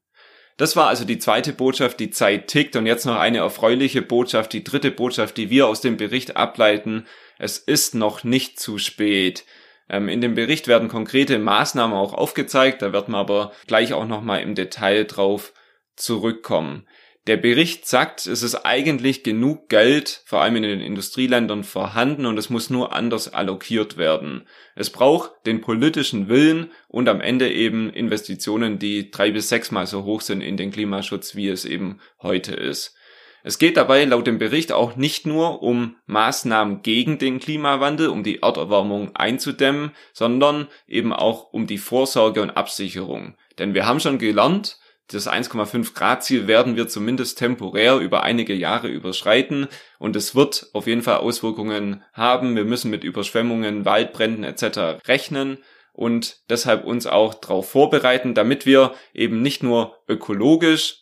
Das 0.58 0.76
war 0.76 0.88
also 0.88 1.06
die 1.06 1.18
zweite 1.18 1.54
Botschaft, 1.54 2.00
die 2.00 2.12
Zeit 2.12 2.48
tickt 2.48 2.76
und 2.76 2.86
jetzt 2.86 3.06
noch 3.06 3.16
eine 3.16 3.40
erfreuliche 3.40 4.02
Botschaft, 4.02 4.54
die 4.54 4.64
dritte 4.64 4.92
Botschaft, 4.92 5.38
die 5.38 5.50
wir 5.50 5.68
aus 5.68 5.82
dem 5.82 5.98
Bericht 5.98 6.38
ableiten. 6.38 7.08
Es 7.42 7.58
ist 7.58 7.96
noch 7.96 8.24
nicht 8.24 8.60
zu 8.60 8.78
spät. 8.78 9.46
Ähm, 9.90 10.10
in 10.10 10.22
dem 10.22 10.36
Bericht 10.36 10.68
werden 10.68 10.90
konkrete 10.90 11.40
Maßnahmen 11.40 11.98
auch 11.98 12.14
aufgezeigt, 12.14 12.84
da 12.84 12.94
wird 12.94 13.10
man 13.10 13.20
aber 13.20 13.52
gleich 13.66 13.94
auch 13.94 14.06
nochmal 14.06 14.44
im 14.44 14.54
Detail 14.54 15.06
drauf 15.06 15.52
zurückkommen. 15.96 16.88
Der 17.26 17.38
Bericht 17.38 17.88
sagt, 17.88 18.28
es 18.28 18.44
ist 18.44 18.64
eigentlich 18.64 19.24
genug 19.24 19.70
Geld, 19.70 20.22
vor 20.26 20.42
allem 20.42 20.58
in 20.58 20.64
den 20.64 20.82
Industrieländern, 20.82 21.64
vorhanden 21.64 22.28
und 22.28 22.38
es 22.38 22.52
muss 22.52 22.70
nur 22.70 22.94
anders 22.94 23.34
allokiert 23.34 23.98
werden. 23.98 24.48
Es 24.76 24.92
braucht 24.92 25.32
den 25.48 25.62
politischen 25.62 26.30
Willen 26.30 26.72
und 26.90 27.10
am 27.10 27.22
Ende 27.22 27.52
eben 27.52 27.90
Investitionen, 27.92 28.78
die 28.78 29.10
drei 29.10 29.32
bis 29.32 29.50
sechsmal 29.50 29.88
so 29.88 30.04
hoch 30.04 30.22
sind 30.22 30.42
in 30.42 30.58
den 30.58 30.70
Klimaschutz, 30.70 31.34
wie 31.34 31.48
es 31.48 31.66
eben 31.66 32.02
heute 32.22 32.54
ist. 32.54 32.96
Es 33.44 33.58
geht 33.58 33.78
dabei 33.78 34.06
laut 34.06 34.28
dem 34.28 34.38
Bericht 34.38 34.72
auch 34.72 34.96
nicht 34.96 35.26
nur 35.26 35.64
um 35.64 35.96
Maßnahmen 36.06 36.82
gegen 36.84 37.18
den 37.18 37.40
Klimawandel, 37.40 38.10
um 38.10 38.24
die 38.24 38.40
Erderwärmung 38.42 39.16
einzudämmen, 39.16 39.92
sondern 40.14 40.68
eben 40.88 41.12
auch 41.14 41.52
um 41.52 41.68
die 41.68 41.80
Vorsorge 41.80 42.42
und 42.42 42.52
Absicherung. 42.52 43.36
Denn 43.58 43.74
wir 43.74 43.86
haben 43.86 44.00
schon 44.00 44.20
gelernt, 44.20 44.78
das 45.08 45.28
1,5 45.28 45.94
Grad 45.94 46.24
Ziel 46.24 46.48
werden 46.48 46.76
wir 46.76 46.88
zumindest 46.88 47.38
temporär 47.38 47.98
über 47.98 48.24
einige 48.24 48.54
Jahre 48.54 48.88
überschreiten 48.88 49.68
und 50.00 50.16
es 50.16 50.36
wird 50.36 50.70
auf 50.74 50.88
jeden 50.88 51.02
Fall 51.02 51.18
Auswirkungen 51.18 52.04
haben. 52.14 52.56
Wir 52.56 52.64
müssen 52.64 52.92
mit 52.92 53.04
Überschwemmungen, 53.04 53.84
Waldbränden 53.84 54.44
etc. 54.46 55.06
rechnen 55.08 55.58
und 55.94 56.38
deshalb 56.50 56.86
uns 56.86 57.08
auch 57.08 57.34
darauf 57.34 57.70
vorbereiten, 57.70 58.34
damit 58.34 58.66
wir 58.66 58.94
eben 59.14 59.42
nicht 59.42 59.64
nur 59.64 59.98
ökologisch 60.08 61.01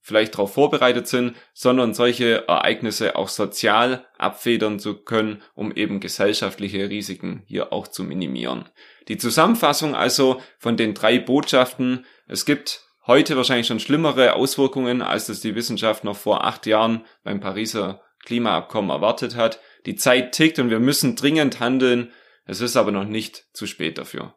vielleicht 0.00 0.34
darauf 0.34 0.54
vorbereitet 0.54 1.06
sind, 1.06 1.36
sondern 1.52 1.94
solche 1.94 2.48
Ereignisse 2.48 3.16
auch 3.16 3.28
sozial 3.28 4.06
abfedern 4.18 4.78
zu 4.78 5.02
können, 5.02 5.42
um 5.54 5.72
eben 5.72 6.00
gesellschaftliche 6.00 6.88
Risiken 6.88 7.42
hier 7.46 7.72
auch 7.72 7.88
zu 7.88 8.02
minimieren. 8.04 8.68
Die 9.08 9.18
Zusammenfassung 9.18 9.94
also 9.94 10.40
von 10.58 10.76
den 10.76 10.94
drei 10.94 11.18
Botschaften. 11.18 12.06
Es 12.26 12.44
gibt 12.44 12.82
heute 13.06 13.36
wahrscheinlich 13.36 13.66
schon 13.66 13.80
schlimmere 13.80 14.34
Auswirkungen, 14.34 15.02
als 15.02 15.26
das 15.26 15.40
die 15.40 15.54
Wissenschaft 15.54 16.04
noch 16.04 16.16
vor 16.16 16.44
acht 16.44 16.66
Jahren 16.66 17.04
beim 17.22 17.40
Pariser 17.40 18.02
Klimaabkommen 18.24 18.90
erwartet 18.90 19.36
hat. 19.36 19.60
Die 19.86 19.96
Zeit 19.96 20.32
tickt 20.32 20.58
und 20.58 20.70
wir 20.70 20.80
müssen 20.80 21.16
dringend 21.16 21.60
handeln. 21.60 22.12
Es 22.44 22.60
ist 22.60 22.76
aber 22.76 22.92
noch 22.92 23.04
nicht 23.04 23.46
zu 23.52 23.66
spät 23.66 23.98
dafür. 23.98 24.34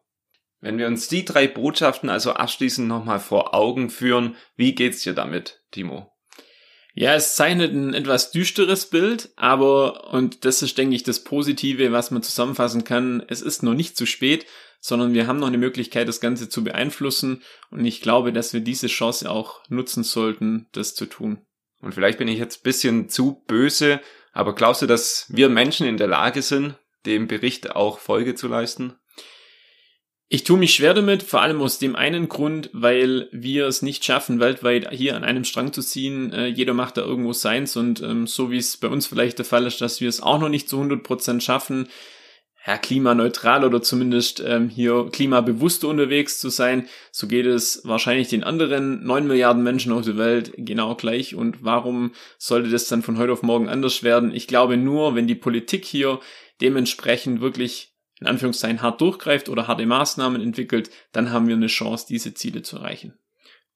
Wenn 0.63 0.77
wir 0.77 0.87
uns 0.87 1.09
die 1.09 1.25
drei 1.25 1.49
Botschaften 1.49 2.09
also 2.09 2.31
abschließend 2.31 2.87
nochmal 2.87 3.19
vor 3.19 3.53
Augen 3.53 3.89
führen, 3.89 4.37
wie 4.55 4.73
geht's 4.73 5.03
dir 5.03 5.11
damit, 5.11 5.61
Timo? 5.71 6.09
Ja, 6.93 7.15
es 7.15 7.35
zeichnet 7.35 7.73
ein 7.73 7.93
etwas 7.93 8.31
düsteres 8.31 8.89
Bild, 8.89 9.33
aber, 9.35 10.13
und 10.13 10.45
das 10.45 10.61
ist, 10.61 10.77
denke 10.77 10.95
ich, 10.95 11.03
das 11.03 11.25
Positive, 11.25 11.91
was 11.91 12.11
man 12.11 12.23
zusammenfassen 12.23 12.85
kann, 12.85 13.21
es 13.27 13.41
ist 13.41 13.61
noch 13.61 13.73
nicht 13.73 13.97
zu 13.97 14.05
spät, 14.05 14.45
sondern 14.79 15.13
wir 15.13 15.27
haben 15.27 15.39
noch 15.39 15.47
eine 15.47 15.57
Möglichkeit, 15.57 16.07
das 16.07 16.21
Ganze 16.21 16.47
zu 16.47 16.63
beeinflussen 16.63 17.43
und 17.69 17.83
ich 17.83 17.99
glaube, 17.99 18.31
dass 18.31 18.53
wir 18.53 18.61
diese 18.61 18.87
Chance 18.87 19.29
auch 19.29 19.67
nutzen 19.67 20.05
sollten, 20.05 20.67
das 20.71 20.95
zu 20.95 21.07
tun. 21.07 21.45
Und 21.81 21.93
vielleicht 21.93 22.19
bin 22.19 22.29
ich 22.29 22.39
jetzt 22.39 22.63
bisschen 22.63 23.09
zu 23.09 23.43
böse, 23.47 23.99
aber 24.31 24.55
glaubst 24.55 24.81
du, 24.81 24.85
dass 24.85 25.25
wir 25.27 25.49
Menschen 25.49 25.85
in 25.87 25.97
der 25.97 26.07
Lage 26.07 26.41
sind, 26.41 26.75
dem 27.05 27.27
Bericht 27.27 27.75
auch 27.75 27.99
Folge 27.99 28.33
zu 28.33 28.47
leisten? 28.47 28.93
Ich 30.33 30.43
tue 30.43 30.57
mich 30.57 30.73
schwer 30.73 30.95
damit, 30.95 31.21
vor 31.21 31.43
allem 31.43 31.61
aus 31.61 31.77
dem 31.77 31.95
einen 31.95 32.27
Grund, 32.27 32.71
weil 32.73 33.29
wir 33.31 33.67
es 33.67 33.83
nicht 33.83 34.03
schaffen, 34.03 34.39
weltweit 34.39 34.89
hier 34.89 35.15
an 35.15 35.23
einem 35.23 35.43
Strang 35.43 35.71
zu 35.71 35.83
ziehen. 35.83 36.33
Äh, 36.33 36.47
jeder 36.47 36.73
macht 36.73 36.97
da 36.97 37.01
irgendwo 37.01 37.33
seins 37.33 37.77
und 37.77 38.01
ähm, 38.01 38.25
so 38.25 38.49
wie 38.49 38.57
es 38.57 38.75
bei 38.77 38.87
uns 38.87 39.05
vielleicht 39.05 39.37
der 39.37 39.45
Fall 39.45 39.67
ist, 39.67 39.79
dass 39.79 40.01
wir 40.01 40.09
es 40.09 40.23
auch 40.23 40.39
noch 40.39 40.49
nicht 40.49 40.67
zu 40.67 40.77
100 40.77 41.03
Prozent 41.03 41.43
schaffen, 41.43 41.87
ja, 42.65 42.79
klimaneutral 42.79 43.63
oder 43.63 43.83
zumindest 43.83 44.39
ähm, 44.43 44.69
hier 44.69 45.07
klimabewusster 45.11 45.87
unterwegs 45.87 46.39
zu 46.39 46.49
sein, 46.49 46.87
so 47.11 47.27
geht 47.27 47.45
es 47.45 47.81
wahrscheinlich 47.83 48.29
den 48.29 48.43
anderen 48.43 49.05
neun 49.05 49.27
Milliarden 49.27 49.61
Menschen 49.61 49.91
auf 49.91 50.03
der 50.03 50.17
Welt 50.17 50.51
genau 50.57 50.95
gleich. 50.95 51.35
Und 51.35 51.63
warum 51.63 52.11
sollte 52.39 52.71
das 52.71 52.87
dann 52.87 53.03
von 53.03 53.19
heute 53.19 53.33
auf 53.33 53.43
morgen 53.43 53.69
anders 53.69 54.01
werden? 54.01 54.33
Ich 54.33 54.47
glaube 54.47 54.77
nur, 54.77 55.13
wenn 55.13 55.27
die 55.27 55.35
Politik 55.35 55.85
hier 55.85 56.19
dementsprechend 56.59 57.39
wirklich 57.39 57.92
in 58.23 58.27
Anführungszeichen 58.29 58.81
hart 58.81 59.01
durchgreift 59.01 59.49
oder 59.49 59.67
harte 59.67 59.85
Maßnahmen 59.85 60.41
entwickelt, 60.41 60.89
dann 61.11 61.31
haben 61.31 61.47
wir 61.47 61.55
eine 61.55 61.67
Chance, 61.67 62.05
diese 62.07 62.33
Ziele 62.33 62.61
zu 62.61 62.77
erreichen. 62.77 63.19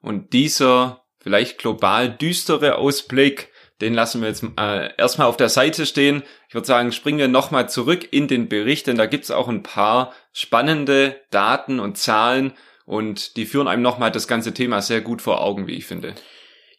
Und 0.01 0.31
dieser 0.31 1.03
vielleicht 1.19 1.57
global 1.57 2.09
düstere 2.09 2.77
Ausblick, 2.77 3.51
den 3.81 3.93
lassen 3.93 4.21
wir 4.21 4.29
jetzt 4.29 4.45
äh, 4.57 4.95
erstmal 4.97 5.27
auf 5.27 5.35
der 5.35 5.49
Seite 5.49 5.85
stehen. 5.85 6.23
Ich 6.47 6.53
würde 6.53 6.65
sagen, 6.65 6.93
springen 6.93 7.19
wir 7.19 7.27
nochmal 7.27 7.69
zurück 7.69 8.07
in 8.11 8.29
den 8.29 8.47
Bericht, 8.47 8.87
denn 8.87 8.97
da 8.97 9.05
gibt's 9.05 9.31
auch 9.31 9.49
ein 9.49 9.63
paar 9.63 10.13
spannende 10.31 11.19
Daten 11.29 11.81
und 11.81 11.97
Zahlen 11.97 12.53
und 12.85 13.35
die 13.35 13.45
führen 13.45 13.67
einem 13.67 13.81
nochmal 13.81 14.11
das 14.11 14.29
ganze 14.29 14.53
Thema 14.53 14.81
sehr 14.81 15.01
gut 15.01 15.21
vor 15.21 15.41
Augen, 15.41 15.67
wie 15.67 15.75
ich 15.75 15.85
finde. 15.85 16.15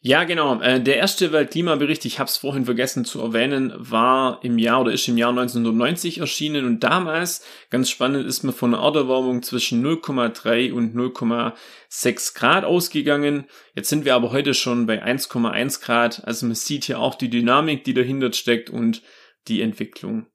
Ja, 0.01 0.23
genau. 0.23 0.61
Äh, 0.61 0.81
der 0.81 0.95
erste 0.95 1.33
Weltklimabericht, 1.33 2.05
ich 2.05 2.19
habe 2.19 2.29
es 2.29 2.37
vorhin 2.37 2.63
vergessen 2.63 3.03
zu 3.03 3.19
erwähnen, 3.19 3.73
war 3.75 4.39
im 4.43 4.57
Jahr 4.57 4.79
oder 4.79 4.93
ist 4.93 5.09
im 5.09 5.17
Jahr 5.17 5.31
1990 5.31 6.19
erschienen 6.19 6.65
und 6.65 6.79
damals, 6.85 7.43
ganz 7.69 7.89
spannend, 7.89 8.25
ist 8.25 8.43
man 8.43 8.55
von 8.55 8.73
einer 8.73 8.81
Erderwärmung 8.81 9.43
zwischen 9.43 9.85
0,3 9.85 10.71
und 10.71 10.95
0,6 10.95 12.33
Grad 12.33 12.63
ausgegangen. 12.63 13.47
Jetzt 13.75 13.89
sind 13.89 14.05
wir 14.05 14.15
aber 14.15 14.31
heute 14.31 14.53
schon 14.53 14.85
bei 14.85 15.03
1,1 15.03 15.81
Grad. 15.81 16.23
Also 16.25 16.45
man 16.45 16.55
sieht 16.55 16.85
hier 16.85 16.99
auch 16.99 17.15
die 17.15 17.29
Dynamik, 17.29 17.83
die 17.83 17.93
dahinter 17.93 18.31
steckt 18.31 18.69
und 18.69 19.01
die 19.49 19.61
Entwicklung. 19.61 20.27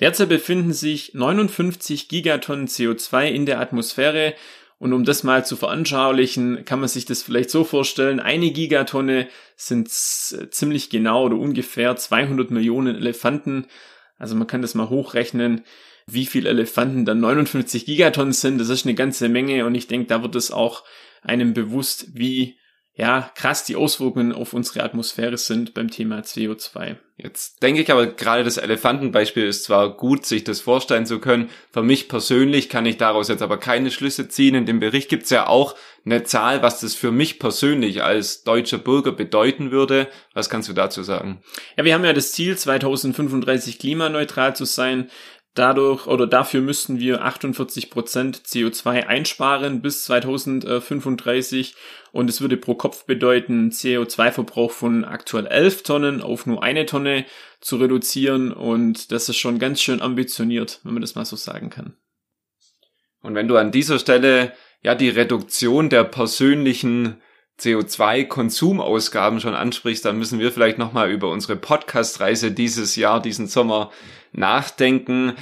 Derzeit 0.00 0.28
befinden 0.28 0.72
sich 0.72 1.14
59 1.14 2.08
Gigatonnen 2.08 2.66
CO2 2.66 3.26
in 3.28 3.46
der 3.46 3.60
Atmosphäre 3.60 4.34
und 4.78 4.92
um 4.92 5.04
das 5.04 5.24
mal 5.24 5.44
zu 5.44 5.56
veranschaulichen, 5.56 6.64
kann 6.64 6.78
man 6.78 6.88
sich 6.88 7.04
das 7.04 7.22
vielleicht 7.22 7.50
so 7.50 7.64
vorstellen, 7.64 8.20
eine 8.20 8.50
Gigatonne 8.52 9.28
sind 9.56 9.88
ziemlich 9.90 10.88
genau 10.88 11.24
oder 11.24 11.36
ungefähr 11.36 11.96
200 11.96 12.50
Millionen 12.50 12.94
Elefanten. 12.94 13.66
Also 14.18 14.36
man 14.36 14.46
kann 14.46 14.62
das 14.62 14.74
mal 14.74 14.88
hochrechnen, 14.88 15.62
wie 16.06 16.26
viel 16.26 16.46
Elefanten 16.46 17.04
dann 17.04 17.20
59 17.20 17.86
Gigatonnen 17.86 18.32
sind. 18.32 18.58
Das 18.58 18.68
ist 18.68 18.86
eine 18.86 18.94
ganze 18.94 19.28
Menge 19.28 19.66
und 19.66 19.74
ich 19.74 19.88
denke, 19.88 20.06
da 20.06 20.22
wird 20.22 20.36
es 20.36 20.52
auch 20.52 20.84
einem 21.22 21.54
bewusst, 21.54 22.08
wie 22.14 22.56
ja, 22.98 23.30
krass 23.36 23.64
die 23.64 23.76
Auswirkungen 23.76 24.32
auf 24.32 24.52
unsere 24.52 24.82
Atmosphäre 24.82 25.38
sind 25.38 25.72
beim 25.72 25.88
Thema 25.88 26.18
CO2. 26.18 26.96
Jetzt 27.16 27.62
denke 27.62 27.80
ich 27.80 27.92
aber 27.92 28.06
gerade 28.06 28.42
das 28.42 28.56
Elefantenbeispiel 28.56 29.46
ist 29.46 29.62
zwar 29.62 29.96
gut, 29.96 30.26
sich 30.26 30.42
das 30.42 30.60
vorstellen 30.60 31.06
zu 31.06 31.20
können. 31.20 31.48
Für 31.72 31.82
mich 31.82 32.08
persönlich 32.08 32.68
kann 32.68 32.86
ich 32.86 32.96
daraus 32.96 33.28
jetzt 33.28 33.42
aber 33.42 33.58
keine 33.58 33.92
Schlüsse 33.92 34.28
ziehen. 34.28 34.56
In 34.56 34.66
dem 34.66 34.80
Bericht 34.80 35.08
gibt 35.08 35.24
es 35.24 35.30
ja 35.30 35.46
auch 35.46 35.76
eine 36.04 36.24
Zahl, 36.24 36.62
was 36.62 36.80
das 36.80 36.96
für 36.96 37.12
mich 37.12 37.38
persönlich 37.38 38.02
als 38.02 38.42
deutscher 38.42 38.78
Bürger 38.78 39.12
bedeuten 39.12 39.70
würde. 39.70 40.08
Was 40.34 40.50
kannst 40.50 40.68
du 40.68 40.72
dazu 40.72 41.04
sagen? 41.04 41.40
Ja, 41.76 41.84
wir 41.84 41.94
haben 41.94 42.04
ja 42.04 42.12
das 42.12 42.32
Ziel, 42.32 42.58
2035 42.58 43.78
klimaneutral 43.78 44.56
zu 44.56 44.64
sein. 44.64 45.08
Dadurch 45.54 46.06
oder 46.06 46.26
dafür 46.26 46.60
müssten 46.60 47.00
wir 47.00 47.24
48 47.24 47.90
Prozent 47.90 48.42
CO2 48.46 49.06
einsparen 49.06 49.82
bis 49.82 50.04
2035 50.04 51.74
und 52.12 52.30
es 52.30 52.40
würde 52.40 52.56
pro 52.56 52.74
Kopf 52.74 53.06
bedeuten, 53.06 53.70
CO2-Verbrauch 53.70 54.70
von 54.70 55.04
aktuell 55.04 55.46
11 55.46 55.82
Tonnen 55.82 56.22
auf 56.22 56.46
nur 56.46 56.62
eine 56.62 56.86
Tonne 56.86 57.26
zu 57.60 57.76
reduzieren 57.76 58.52
und 58.52 59.10
das 59.10 59.28
ist 59.28 59.36
schon 59.36 59.58
ganz 59.58 59.80
schön 59.80 60.00
ambitioniert, 60.00 60.80
wenn 60.84 60.92
man 60.92 61.02
das 61.02 61.16
mal 61.16 61.24
so 61.24 61.36
sagen 61.36 61.70
kann. 61.70 61.96
Und 63.22 63.34
wenn 63.34 63.48
du 63.48 63.56
an 63.56 63.72
dieser 63.72 63.98
Stelle 63.98 64.52
ja 64.82 64.94
die 64.94 65.08
Reduktion 65.08 65.90
der 65.90 66.04
persönlichen 66.04 67.20
CO2-Konsumausgaben 67.60 69.40
schon 69.40 69.54
ansprichst, 69.54 70.04
dann 70.04 70.18
müssen 70.18 70.38
wir 70.38 70.52
vielleicht 70.52 70.78
nochmal 70.78 71.10
über 71.10 71.30
unsere 71.30 71.56
Podcast-Reise 71.56 72.52
dieses 72.52 72.96
Jahr, 72.96 73.20
diesen 73.20 73.48
Sommer 73.48 73.90
nachdenken. 74.32 75.34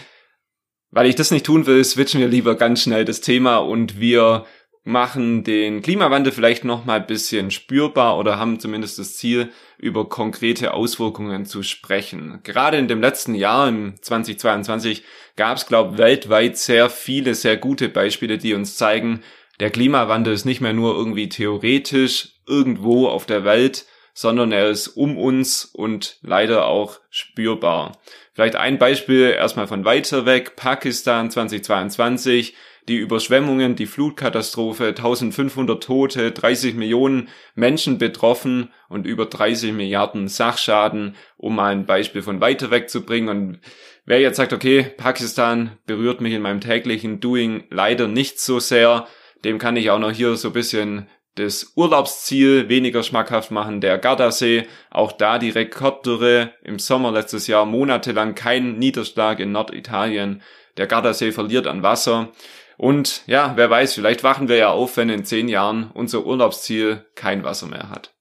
Weil 0.91 1.07
ich 1.07 1.15
das 1.15 1.31
nicht 1.31 1.45
tun 1.45 1.67
will, 1.67 1.85
switchen 1.85 2.21
wir 2.21 2.29
lieber 2.29 2.55
ganz 2.55 2.83
schnell 2.83 3.05
das 3.05 3.21
Thema 3.21 3.59
und 3.59 4.01
wir 4.01 4.47
machen 4.87 5.43
den 5.43 5.83
Klimawandel 5.83 6.33
vielleicht 6.33 6.65
nochmal 6.65 7.01
ein 7.01 7.09
bisschen 7.09 7.51
spürbar 7.51 8.17
oder 8.19 8.39
haben 8.39 8.61
zumindest 8.61 9.01
das 9.01 9.17
Ziel, 9.17 9.51
über 9.79 10.09
konkrete 10.09 10.75
Auswirkungen 10.75 11.45
zu 11.45 11.65
sprechen. 11.65 12.39
Gerade 12.45 12.79
in 12.79 12.87
dem 12.87 13.01
letzten 13.01 13.35
Jahr, 13.35 13.69
im 13.69 14.01
2022, 14.01 15.03
gab 15.35 15.57
es, 15.57 15.67
glaube 15.67 15.99
weltweit 15.99 16.57
sehr 16.57 16.89
viele, 16.89 17.35
sehr 17.35 17.57
gute 17.57 17.89
Beispiele, 17.89 18.39
die 18.39 18.55
uns 18.55 18.77
zeigen, 18.77 19.25
der 19.61 19.71
Klimawandel 19.71 20.35
ist 20.35 20.45
nicht 20.45 20.61
mehr 20.61 20.73
nur 20.73 20.95
irgendwie 20.95 21.29
theoretisch 21.29 22.31
irgendwo 22.47 23.09
auf 23.09 23.27
der 23.27 23.45
Welt, 23.45 23.87
sondern 24.13 24.51
er 24.51 24.71
ist 24.71 24.89
um 24.89 25.19
uns 25.19 25.65
und 25.67 26.19
leider 26.23 26.67
auch 26.67 27.01
spürbar. 27.11 27.99
Vielleicht 28.33 28.57
ein 28.57 28.79
Beispiel 28.79 29.31
erstmal 29.31 29.67
von 29.67 29.85
weiter 29.85 30.27
weg, 30.27 30.57
Pakistan 30.57 31.31
2022, 31.31 32.55
die 32.89 32.97
Überschwemmungen, 32.97 33.77
die 33.77 33.87
Flutkatastrophe, 33.87 34.89
1500 34.89 35.83
Tote, 35.83 36.33
30 36.33 36.77
Millionen 36.77 37.29
Menschen 37.55 37.99
betroffen 37.99 38.71
und 38.89 39.07
über 39.07 39.27
30 39.27 39.73
Milliarden 39.73 40.29
Sachschaden, 40.29 41.17
um 41.37 41.57
mal 41.57 41.73
ein 41.73 41.87
Beispiel 41.87 42.23
von 42.23 42.41
weiter 42.41 42.71
weg 42.71 42.89
zu 42.89 43.05
bringen. 43.05 43.29
Und 43.29 43.61
wer 44.05 44.21
jetzt 44.21 44.37
sagt, 44.37 44.53
okay, 44.53 44.85
Pakistan 44.97 45.73
berührt 45.87 46.21
mich 46.21 46.33
in 46.33 46.43
meinem 46.43 46.61
täglichen 46.61 47.21
Doing 47.21 47.65
leider 47.71 48.07
nicht 48.07 48.41
so 48.41 48.61
sehr, 48.61 49.07
dem 49.45 49.59
kann 49.59 49.77
ich 49.77 49.91
auch 49.91 49.99
noch 49.99 50.13
hier 50.13 50.37
so 50.37 50.49
ein 50.49 50.55
bisschen 50.55 51.09
das 51.37 51.73
Urlaubsziel 51.77 52.69
weniger 52.69 53.03
schmackhaft 53.03 53.51
machen, 53.51 53.81
der 53.81 53.99
Gardasee, 53.99 54.67
auch 54.91 55.13
da 55.13 55.39
die 55.39 55.51
Rekorddürre 55.51 56.55
im 56.63 56.79
Sommer 56.79 57.13
letztes 57.13 57.47
Jahr 57.47 57.67
monatelang 57.67 58.35
kein 58.35 58.79
Niederschlag 58.79 59.39
in 59.39 59.53
Norditalien. 59.53 60.43
Der 60.79 60.87
Gardasee 60.87 61.33
verliert 61.33 61.67
an 61.67 61.83
Wasser. 61.83 62.33
Und 62.79 63.23
ja, 63.27 63.53
wer 63.57 63.69
weiß, 63.69 63.95
vielleicht 63.95 64.25
wachen 64.25 64.49
wir 64.49 64.57
ja 64.57 64.71
auf, 64.71 64.97
wenn 64.97 65.11
in 65.11 65.25
zehn 65.25 65.49
Jahren 65.49 65.91
unser 65.93 66.25
Urlaubsziel 66.25 67.05
kein 67.15 67.45
Wasser 67.45 67.67
mehr 67.67 67.91
hat. 67.91 68.16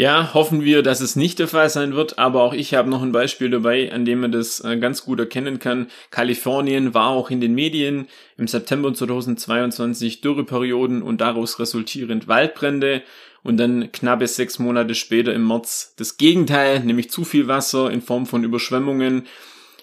Ja, 0.00 0.32
hoffen 0.32 0.64
wir, 0.64 0.82
dass 0.82 1.02
es 1.02 1.14
nicht 1.14 1.40
der 1.40 1.46
Fall 1.46 1.68
sein 1.68 1.94
wird, 1.94 2.18
aber 2.18 2.42
auch 2.42 2.54
ich 2.54 2.72
habe 2.72 2.88
noch 2.88 3.02
ein 3.02 3.12
Beispiel 3.12 3.50
dabei, 3.50 3.92
an 3.92 4.06
dem 4.06 4.20
man 4.20 4.32
das 4.32 4.64
äh, 4.64 4.78
ganz 4.78 5.04
gut 5.04 5.20
erkennen 5.20 5.58
kann. 5.58 5.88
Kalifornien 6.10 6.94
war 6.94 7.10
auch 7.10 7.28
in 7.28 7.42
den 7.42 7.54
Medien 7.54 8.08
im 8.38 8.48
September 8.48 8.94
2022 8.94 10.22
Dürreperioden 10.22 11.02
und 11.02 11.20
daraus 11.20 11.58
resultierend 11.58 12.28
Waldbrände 12.28 13.02
und 13.42 13.58
dann 13.58 13.92
knappe 13.92 14.26
sechs 14.26 14.58
Monate 14.58 14.94
später 14.94 15.34
im 15.34 15.46
März 15.46 15.92
das 15.98 16.16
Gegenteil, 16.16 16.80
nämlich 16.80 17.10
zu 17.10 17.22
viel 17.24 17.46
Wasser 17.46 17.90
in 17.90 18.00
Form 18.00 18.24
von 18.24 18.42
Überschwemmungen 18.42 19.26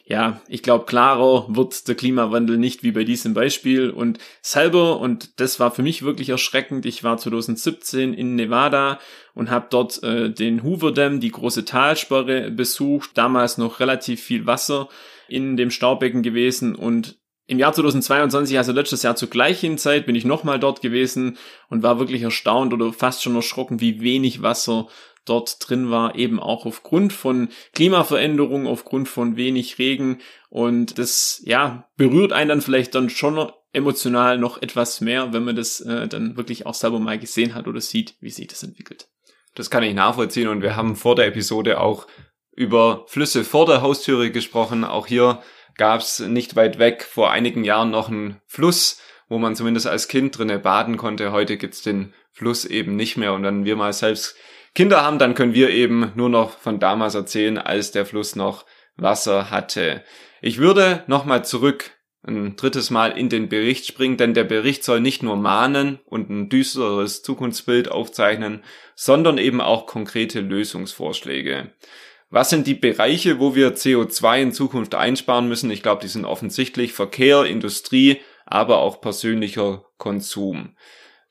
ja, 0.10 0.40
ich 0.48 0.64
glaube, 0.64 0.86
klarer 0.86 1.46
wird 1.50 1.86
der 1.90 1.96
Klimawandel 1.96 2.58
nicht 2.58 2.82
wie 2.82 2.94
bei 2.94 3.04
diesem 3.04 3.34
Beispiel. 3.34 3.90
Und 3.90 4.20
selber, 4.42 5.02
und 5.02 5.42
das 5.42 5.60
war 5.60 5.70
für 5.70 5.84
mich 5.84 6.02
wirklich 6.02 6.30
erschreckend, 6.30 6.86
ich 6.86 7.04
war 7.04 7.18
2017 7.18 8.14
in 8.14 8.36
Nevada 8.36 9.00
und 9.34 9.52
habe 9.52 9.68
dort 9.70 10.02
äh, 10.04 10.30
den 10.32 10.64
Hoover 10.64 10.94
Dam, 10.94 11.20
die 11.20 11.32
große 11.32 11.66
Talsperre, 11.66 12.52
besucht. 12.52 13.12
Damals 13.16 13.58
noch 13.58 13.82
relativ 13.82 14.24
viel 14.24 14.46
Wasser 14.46 14.88
in 15.28 15.58
dem 15.58 15.72
Staubecken 15.72 16.24
gewesen 16.24 16.74
und 16.74 17.18
im 17.50 17.60
Jahr 17.60 17.74
2022, 17.74 18.58
also 18.58 18.74
letztes 18.74 19.04
Jahr 19.04 19.16
zur 19.16 19.30
gleichen 19.30 19.78
Zeit, 19.78 20.06
bin 20.06 20.16
ich 20.16 20.26
nochmal 20.26 20.60
dort 20.60 20.82
gewesen 20.82 21.38
und 21.70 21.82
war 21.82 21.98
wirklich 21.98 22.22
erstaunt 22.22 22.74
oder 22.74 22.92
fast 22.92 23.24
schon 23.24 23.36
erschrocken, 23.36 23.80
wie 23.80 24.02
wenig 24.02 24.42
Wasser 24.42 24.88
dort 25.30 25.58
drin 25.68 25.90
war, 25.92 26.16
eben 26.16 26.40
auch 26.40 26.66
aufgrund 26.66 27.14
von 27.14 27.50
Klimaveränderungen, 27.74 28.68
aufgrund 28.68 29.08
von 29.08 29.36
wenig 29.36 29.78
Regen 29.78 30.20
und 30.50 30.98
das 30.98 31.42
ja 31.46 31.88
berührt 31.98 32.34
einen 32.34 32.50
dann 32.50 32.62
vielleicht 32.62 32.96
dann 32.96 33.10
schon 33.10 33.52
emotional 33.74 34.38
noch 34.38 34.62
etwas 34.62 35.02
mehr, 35.02 35.34
wenn 35.34 35.44
man 35.44 35.56
das 35.56 35.82
äh, 35.82 36.08
dann 36.08 36.38
wirklich 36.38 36.66
auch 36.66 36.74
selber 36.74 37.00
mal 37.00 37.20
gesehen 37.20 37.54
hat 37.54 37.68
oder 37.68 37.82
sieht, 37.82 38.16
wie 38.22 38.30
sich 38.30 38.48
das 38.48 38.64
entwickelt. 38.64 39.08
Das 39.56 39.70
kann 39.70 39.84
ich 39.84 39.94
nachvollziehen 39.94 40.48
und 40.48 40.62
wir 40.62 40.76
haben 40.76 40.96
vor 40.96 41.16
der 41.16 41.28
Episode 41.28 41.80
auch 41.80 42.08
über 42.56 43.06
Flüsse 43.08 43.44
vor 43.44 43.66
der 43.66 43.82
Haustüre 43.82 44.32
gesprochen. 44.32 44.84
Auch 44.84 45.08
hier 45.08 45.42
gab 45.78 46.02
es 46.02 46.20
nicht 46.20 46.56
weit 46.56 46.80
weg 46.80 47.04
vor 47.04 47.32
einigen 47.32 47.64
Jahren 47.64 47.92
noch 47.92 48.10
einen 48.10 48.42
Fluss, 48.48 49.00
wo 49.30 49.38
man 49.38 49.56
zumindest 49.56 49.88
als 49.88 50.08
Kind 50.08 50.38
drinne 50.38 50.60
baden 50.60 50.98
konnte. 50.98 51.32
Heute 51.32 51.58
gibt's 51.58 51.82
den 51.82 52.14
Fluss 52.32 52.66
eben 52.66 52.96
nicht 52.96 53.18
mehr 53.18 53.34
und 53.34 53.44
wenn 53.44 53.66
wir 53.66 53.76
mal 53.76 53.94
selbst 53.94 54.36
Kinder 54.76 55.02
haben, 55.02 55.20
dann 55.20 55.34
können 55.34 55.54
wir 55.54 55.70
eben 55.70 56.12
nur 56.16 56.30
noch 56.30 56.58
von 56.58 56.80
damals 56.80 57.16
erzählen, 57.16 57.58
als 57.58 57.92
der 57.92 58.06
Fluss 58.06 58.36
noch 58.36 58.66
Wasser 58.96 59.52
hatte. 59.52 60.04
Ich 60.42 60.58
würde 60.58 61.04
nochmal 61.08 61.46
zurück 61.46 61.92
ein 62.28 62.56
drittes 62.56 62.90
Mal 62.90 63.18
in 63.18 63.30
den 63.30 63.48
Bericht 63.48 63.86
springen, 63.86 64.18
denn 64.18 64.34
der 64.34 64.44
Bericht 64.44 64.84
soll 64.84 65.00
nicht 65.00 65.24
nur 65.24 65.38
mahnen 65.38 66.00
und 66.06 66.30
ein 66.30 66.50
düsteres 66.50 67.22
Zukunftsbild 67.24 67.90
aufzeichnen, 67.90 68.64
sondern 68.96 69.38
eben 69.38 69.62
auch 69.62 69.86
konkrete 69.86 70.42
Lösungsvorschläge. 70.42 71.72
Was 72.30 72.50
sind 72.50 72.68
die 72.68 72.76
Bereiche, 72.76 73.40
wo 73.40 73.56
wir 73.56 73.76
CO2 73.76 74.42
in 74.42 74.52
Zukunft 74.52 74.96
einsparen 74.96 75.48
müssen? 75.48 75.72
Ich 75.72 75.82
glaube, 75.82 76.02
die 76.02 76.10
sind 76.10 76.26
offensichtlich 76.26 76.92
Verkehr, 76.92 77.46
Industrie, 77.46 78.20
aber 78.46 78.80
auch 78.80 79.00
persönlicher 79.00 79.86
Konsum. 79.98 80.76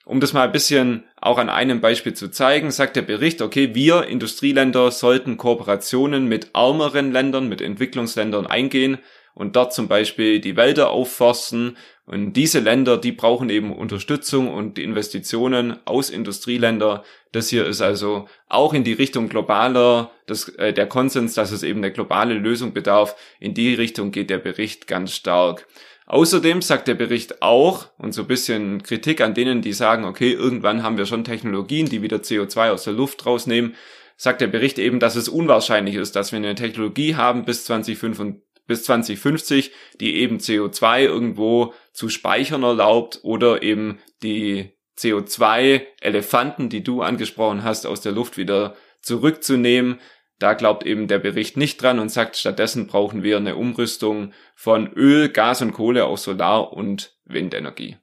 Um 0.07 0.21
das 0.21 0.33
mal 0.33 0.45
ein 0.45 0.53
bisschen 0.53 1.03
auch 1.21 1.37
an 1.37 1.49
einem 1.49 1.81
Beispiel 1.81 2.15
zu 2.15 2.31
zeigen, 2.31 2.71
sagt 2.71 2.95
der 2.95 3.03
Bericht, 3.03 3.43
okay, 3.43 3.75
wir 3.75 4.05
Industrieländer 4.05 4.93
sollten 4.93 5.37
Kooperationen 5.37 6.29
mit 6.29 6.51
ärmeren 6.55 7.11
Ländern, 7.11 7.49
mit 7.49 7.61
Entwicklungsländern 7.61 8.47
eingehen 8.47 8.99
und 9.35 9.57
dort 9.57 9.75
zum 9.75 9.89
Beispiel 9.89 10.41
die 10.41 10.57
Wälder 10.57 10.91
aufforsten. 10.91 11.77
Und 12.07 12.35
diese 12.35 12.61
Länder, 12.61 12.99
die 12.99 13.11
brauchen 13.11 13.51
eben 13.51 13.75
Unterstützung 13.75 14.55
und 14.55 14.79
Investitionen 14.79 15.77
aus 15.87 16.09
Industrieländer. 16.09 17.03
Das 17.33 17.49
hier 17.49 17.67
ist 17.67 17.81
also 17.81 18.29
auch 18.49 18.75
in 18.75 18.85
die 18.85 18.93
Richtung 18.93 19.29
globaler, 19.29 20.13
das, 20.29 20.49
äh, 20.51 20.73
der 20.73 20.87
Konsens, 20.87 21.35
dass 21.35 21.51
es 21.51 21.65
eben 21.65 21.81
eine 21.81 21.91
globale 21.91 22.35
Lösung 22.35 22.73
bedarf. 22.73 23.17
In 23.41 23.55
die 23.55 23.75
Richtung 23.75 24.13
geht 24.13 24.31
der 24.31 24.39
Bericht 24.39 24.87
ganz 24.87 25.17
stark. 25.17 25.67
Außerdem 26.07 26.63
sagt 26.63 26.87
der 26.87 26.95
Bericht 26.95 27.43
auch, 27.43 27.89
und 27.99 28.13
so 28.13 28.23
ein 28.23 28.29
bisschen 28.29 28.83
Kritik 28.83 29.21
an 29.21 29.35
denen, 29.35 29.61
die 29.61 29.73
sagen, 29.73 30.05
okay, 30.05 30.33
irgendwann 30.33 30.85
haben 30.85 30.99
wir 30.99 31.07
schon 31.07 31.25
Technologien, 31.25 31.89
die 31.89 32.01
wieder 32.01 32.19
CO2 32.19 32.71
aus 32.71 32.85
der 32.85 32.93
Luft 32.93 33.27
rausnehmen, 33.27 33.75
sagt 34.17 34.41
der 34.41 34.47
Bericht 34.47 34.79
eben, 34.79 35.01
dass 35.01 35.17
es 35.17 35.29
unwahrscheinlich 35.29 35.97
ist, 35.97 36.15
dass 36.15 36.31
wir 36.31 36.39
eine 36.39 36.55
Technologie 36.55 37.17
haben 37.17 37.45
bis 37.45 37.65
2055, 37.65 38.43
bis 38.67 38.85
2050, 38.85 39.73
die 40.01 40.17
eben 40.17 40.39
CO2 40.39 41.03
irgendwo 41.03 41.75
zu 41.93 42.09
speichern 42.09 42.63
erlaubt 42.63 43.21
oder 43.23 43.63
eben 43.63 43.99
die 44.23 44.71
CO2-Elefanten, 44.99 46.69
die 46.69 46.83
du 46.83 47.03
angesprochen 47.03 47.65
hast, 47.65 47.87
aus 47.87 48.01
der 48.01 48.13
Luft 48.13 48.37
wieder 48.37 48.77
zurückzunehmen. 49.03 50.01
Da 50.39 50.55
glaubt 50.55 50.85
eben 50.85 51.09
der 51.09 51.19
Bericht 51.19 51.57
nicht 51.57 51.81
dran 51.81 51.99
und 51.99 52.11
sagt, 52.11 52.37
stattdessen 52.37 52.87
brauchen 52.87 53.23
wir 53.23 53.39
eine 53.39 53.57
Umrüstung 53.57 54.33
von 54.55 54.93
Öl, 54.93 55.31
Gas 55.31 55.63
und 55.63 55.73
Kohle 55.73 56.05
auf 56.05 56.19
Solar- 56.19 56.73
und 56.73 57.17
Windenergie. 57.25 57.97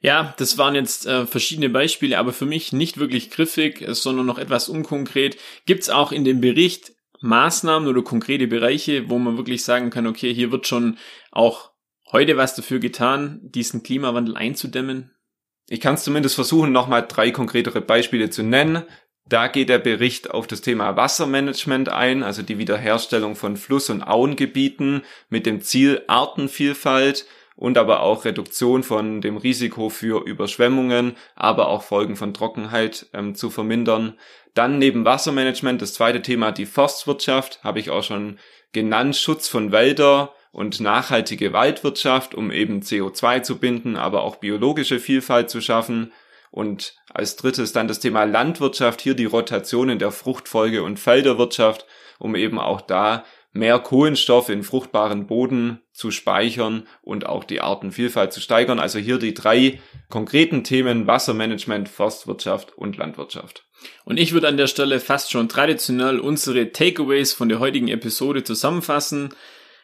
Ja, 0.00 0.34
das 0.38 0.58
waren 0.58 0.74
jetzt 0.74 1.06
äh, 1.06 1.26
verschiedene 1.26 1.68
Beispiele, 1.68 2.18
aber 2.18 2.32
für 2.32 2.46
mich 2.46 2.72
nicht 2.72 2.98
wirklich 2.98 3.30
griffig, 3.30 3.84
sondern 3.88 4.26
noch 4.26 4.38
etwas 4.38 4.68
unkonkret. 4.68 5.36
Gibt 5.66 5.82
es 5.82 5.90
auch 5.90 6.12
in 6.12 6.24
dem 6.24 6.40
Bericht 6.40 6.92
Maßnahmen 7.20 7.88
oder 7.88 8.02
konkrete 8.02 8.46
Bereiche, 8.46 9.08
wo 9.08 9.18
man 9.18 9.36
wirklich 9.36 9.64
sagen 9.64 9.90
kann, 9.90 10.06
okay, 10.06 10.32
hier 10.32 10.52
wird 10.52 10.66
schon 10.66 10.98
auch 11.32 11.72
heute 12.12 12.36
was 12.36 12.54
dafür 12.54 12.78
getan, 12.78 13.40
diesen 13.42 13.82
Klimawandel 13.82 14.36
einzudämmen? 14.36 15.10
Ich 15.68 15.80
kann 15.80 15.94
es 15.94 16.04
zumindest 16.04 16.36
versuchen, 16.36 16.72
nochmal 16.72 17.06
drei 17.06 17.30
konkretere 17.30 17.80
Beispiele 17.80 18.30
zu 18.30 18.42
nennen. 18.42 18.84
Da 19.28 19.48
geht 19.48 19.68
der 19.68 19.78
Bericht 19.78 20.30
auf 20.30 20.46
das 20.46 20.62
Thema 20.62 20.96
Wassermanagement 20.96 21.90
ein, 21.90 22.22
also 22.22 22.42
die 22.42 22.56
Wiederherstellung 22.56 23.36
von 23.36 23.58
Fluss- 23.58 23.90
und 23.90 24.02
Auengebieten 24.02 25.02
mit 25.28 25.44
dem 25.44 25.60
Ziel 25.60 26.02
Artenvielfalt 26.06 27.26
und 27.54 27.76
aber 27.76 28.00
auch 28.00 28.24
Reduktion 28.24 28.82
von 28.82 29.20
dem 29.20 29.36
Risiko 29.36 29.90
für 29.90 30.24
Überschwemmungen, 30.24 31.14
aber 31.34 31.68
auch 31.68 31.82
Folgen 31.82 32.16
von 32.16 32.32
Trockenheit 32.32 33.06
ähm, 33.12 33.34
zu 33.34 33.50
vermindern. 33.50 34.14
Dann 34.54 34.78
neben 34.78 35.04
Wassermanagement 35.04 35.82
das 35.82 35.92
zweite 35.92 36.22
Thema 36.22 36.50
die 36.50 36.66
Forstwirtschaft, 36.66 37.62
habe 37.62 37.80
ich 37.80 37.90
auch 37.90 38.04
schon 38.04 38.38
genannt, 38.72 39.16
Schutz 39.16 39.46
von 39.46 39.72
Wälder 39.72 40.32
und 40.52 40.80
nachhaltige 40.80 41.52
Waldwirtschaft, 41.52 42.34
um 42.34 42.50
eben 42.50 42.80
CO2 42.80 43.42
zu 43.42 43.58
binden, 43.58 43.96
aber 43.96 44.22
auch 44.22 44.36
biologische 44.36 45.00
Vielfalt 45.00 45.50
zu 45.50 45.60
schaffen. 45.60 46.12
Und 46.50 46.96
als 47.12 47.36
drittes 47.36 47.72
dann 47.72 47.88
das 47.88 48.00
Thema 48.00 48.24
Landwirtschaft, 48.24 49.00
hier 49.00 49.14
die 49.14 49.26
Rotation 49.26 49.90
in 49.90 49.98
der 49.98 50.10
Fruchtfolge 50.10 50.82
und 50.82 50.98
Felderwirtschaft, 50.98 51.86
um 52.18 52.34
eben 52.34 52.58
auch 52.58 52.80
da 52.80 53.24
mehr 53.52 53.78
Kohlenstoff 53.78 54.48
in 54.48 54.62
fruchtbaren 54.62 55.26
Boden 55.26 55.80
zu 55.92 56.10
speichern 56.10 56.86
und 57.02 57.26
auch 57.26 57.44
die 57.44 57.60
Artenvielfalt 57.60 58.32
zu 58.32 58.40
steigern. 58.40 58.78
Also 58.78 58.98
hier 58.98 59.18
die 59.18 59.34
drei 59.34 59.80
konkreten 60.08 60.64
Themen 60.64 61.06
Wassermanagement, 61.06 61.88
Forstwirtschaft 61.88 62.76
und 62.76 62.96
Landwirtschaft. 62.96 63.64
Und 64.04 64.18
ich 64.18 64.32
würde 64.32 64.48
an 64.48 64.56
der 64.56 64.66
Stelle 64.66 65.00
fast 65.00 65.30
schon 65.30 65.48
traditionell 65.48 66.18
unsere 66.18 66.72
Takeaways 66.72 67.32
von 67.32 67.48
der 67.48 67.60
heutigen 67.60 67.88
Episode 67.88 68.44
zusammenfassen. 68.44 69.34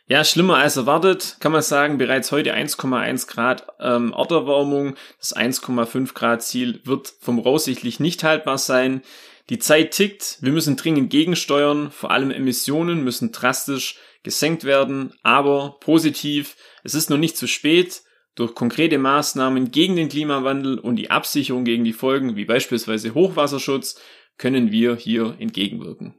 Ja, 0.07 0.23
schlimmer 0.23 0.59
als 0.59 0.77
erwartet, 0.77 1.39
kann 1.41 1.53
man 1.53 1.63
sagen. 1.63 1.97
Bereits 1.97 2.31
heute 2.31 2.55
1,1 2.55 3.27
Grad 3.27 3.67
ähm, 3.81 4.13
Erderwärmung. 4.15 4.97
Das 5.19 5.35
1,5 5.35 6.13
Grad 6.13 6.43
Ziel 6.43 6.83
wird 6.85 7.15
voraussichtlich 7.21 8.01
nicht 8.01 8.23
haltbar 8.23 8.59
sein. 8.59 9.01
Die 9.49 9.59
Zeit 9.59 9.93
tickt. 9.93 10.37
Wir 10.43 10.53
müssen 10.53 10.77
dringend 10.77 11.09
gegensteuern. 11.09 11.91
Vor 11.91 12.11
allem 12.11 12.31
Emissionen 12.31 13.03
müssen 13.03 13.33
drastisch 13.33 13.97
gesenkt 14.23 14.65
werden. 14.65 15.15
Aber 15.23 15.79
positiv, 15.81 16.57
es 16.83 16.95
ist 16.95 17.09
noch 17.09 17.19
nicht 17.19 17.39
zu 17.39 17.47
spät. 17.47 18.03
Durch 18.35 18.55
konkrete 18.55 18.99
Maßnahmen 18.99 19.71
gegen 19.71 19.97
den 19.97 20.11
Klimawandel 20.11 20.79
und 20.79 20.97
die 20.97 21.11
Absicherung 21.11 21.65
gegen 21.65 21.85
die 21.85 21.93
Folgen, 21.95 22.37
wie 22.37 22.45
beispielsweise 22.45 23.15
Hochwasserschutz, 23.15 23.99
können 24.37 24.71
wir 24.71 24.97
hier 24.97 25.37
entgegenwirken. 25.39 26.15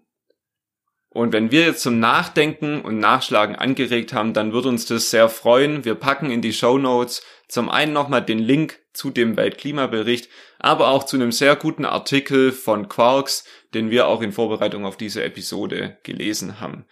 Und 1.15 1.31
wenn 1.31 1.49
wir 1.49 1.61
jetzt 1.61 1.81
zum 1.81 1.97
Nachdenken 2.01 2.81
und 2.81 2.99
Nachschlagen 2.99 3.55
angeregt 3.55 4.11
haben, 4.11 4.33
dann 4.33 4.51
würde 4.51 4.67
uns 4.67 4.85
das 4.85 5.11
sehr 5.11 5.29
freuen. 5.29 5.85
Wir 5.85 5.95
packen 5.95 6.29
in 6.29 6.41
die 6.41 6.51
Show 6.51 6.77
Notes 6.77 7.23
zum 7.47 7.69
einen 7.69 7.93
nochmal 7.93 8.21
den 8.21 8.37
Link 8.37 8.81
zu 8.91 9.11
dem 9.11 9.37
Weltklimabericht, 9.37 10.27
aber 10.59 10.89
auch 10.89 11.05
zu 11.05 11.15
einem 11.15 11.31
sehr 11.31 11.55
guten 11.55 11.85
Artikel 11.85 12.51
von 12.51 12.89
Quarks, 12.89 13.45
den 13.73 13.91
wir 13.91 14.07
auch 14.07 14.21
in 14.21 14.33
Vorbereitung 14.33 14.85
auf 14.85 14.97
diese 14.97 15.23
Episode 15.23 15.97
gelesen 16.03 16.59
haben. 16.59 16.83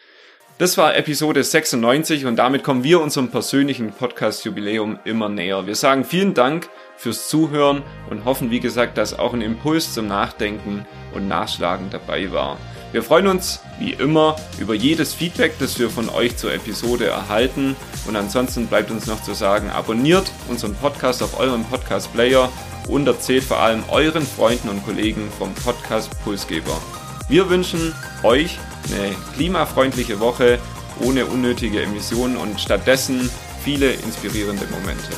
Das 0.59 0.77
war 0.77 0.95
Episode 0.95 1.43
96 1.43 2.25
und 2.25 2.35
damit 2.35 2.63
kommen 2.63 2.83
wir 2.83 3.01
unserem 3.01 3.29
persönlichen 3.29 3.91
Podcast-Jubiläum 3.91 4.99
immer 5.03 5.27
näher. 5.27 5.65
Wir 5.65 5.75
sagen 5.75 6.05
vielen 6.05 6.35
Dank 6.35 6.69
fürs 6.95 7.27
Zuhören 7.27 7.81
und 8.11 8.23
hoffen, 8.23 8.51
wie 8.51 8.59
gesagt, 8.59 8.99
dass 8.99 9.17
auch 9.17 9.33
ein 9.33 9.41
Impuls 9.41 9.95
zum 9.95 10.07
Nachdenken 10.07 10.85
und 11.15 11.27
Nachschlagen 11.27 11.89
dabei 11.89 12.31
war. 12.31 12.59
Wir 12.91 13.01
freuen 13.01 13.25
uns, 13.25 13.61
wie 13.79 13.93
immer, 13.93 14.35
über 14.59 14.75
jedes 14.75 15.15
Feedback, 15.15 15.53
das 15.57 15.79
wir 15.79 15.89
von 15.89 16.09
euch 16.09 16.37
zur 16.37 16.53
Episode 16.53 17.07
erhalten. 17.07 17.75
Und 18.07 18.15
ansonsten 18.15 18.67
bleibt 18.67 18.91
uns 18.91 19.07
noch 19.07 19.23
zu 19.23 19.33
sagen, 19.33 19.71
abonniert 19.71 20.31
unseren 20.49 20.75
Podcast 20.75 21.23
auf 21.23 21.39
eurem 21.39 21.65
Podcast-Player 21.65 22.51
und 22.87 23.07
erzählt 23.07 23.43
vor 23.43 23.57
allem 23.57 23.83
euren 23.89 24.23
Freunden 24.23 24.69
und 24.69 24.85
Kollegen 24.85 25.31
vom 25.39 25.51
Podcast 25.55 26.11
Pulsgeber. 26.23 26.79
Wir 27.33 27.49
wünschen 27.49 27.95
euch 28.21 28.59
eine 28.91 29.15
klimafreundliche 29.33 30.19
Woche 30.19 30.59
ohne 30.99 31.25
unnötige 31.25 31.81
Emissionen 31.81 32.37
und 32.37 32.61
stattdessen 32.61 33.27
viele 33.63 33.91
inspirierende 33.91 34.67
Momente. 34.67 35.09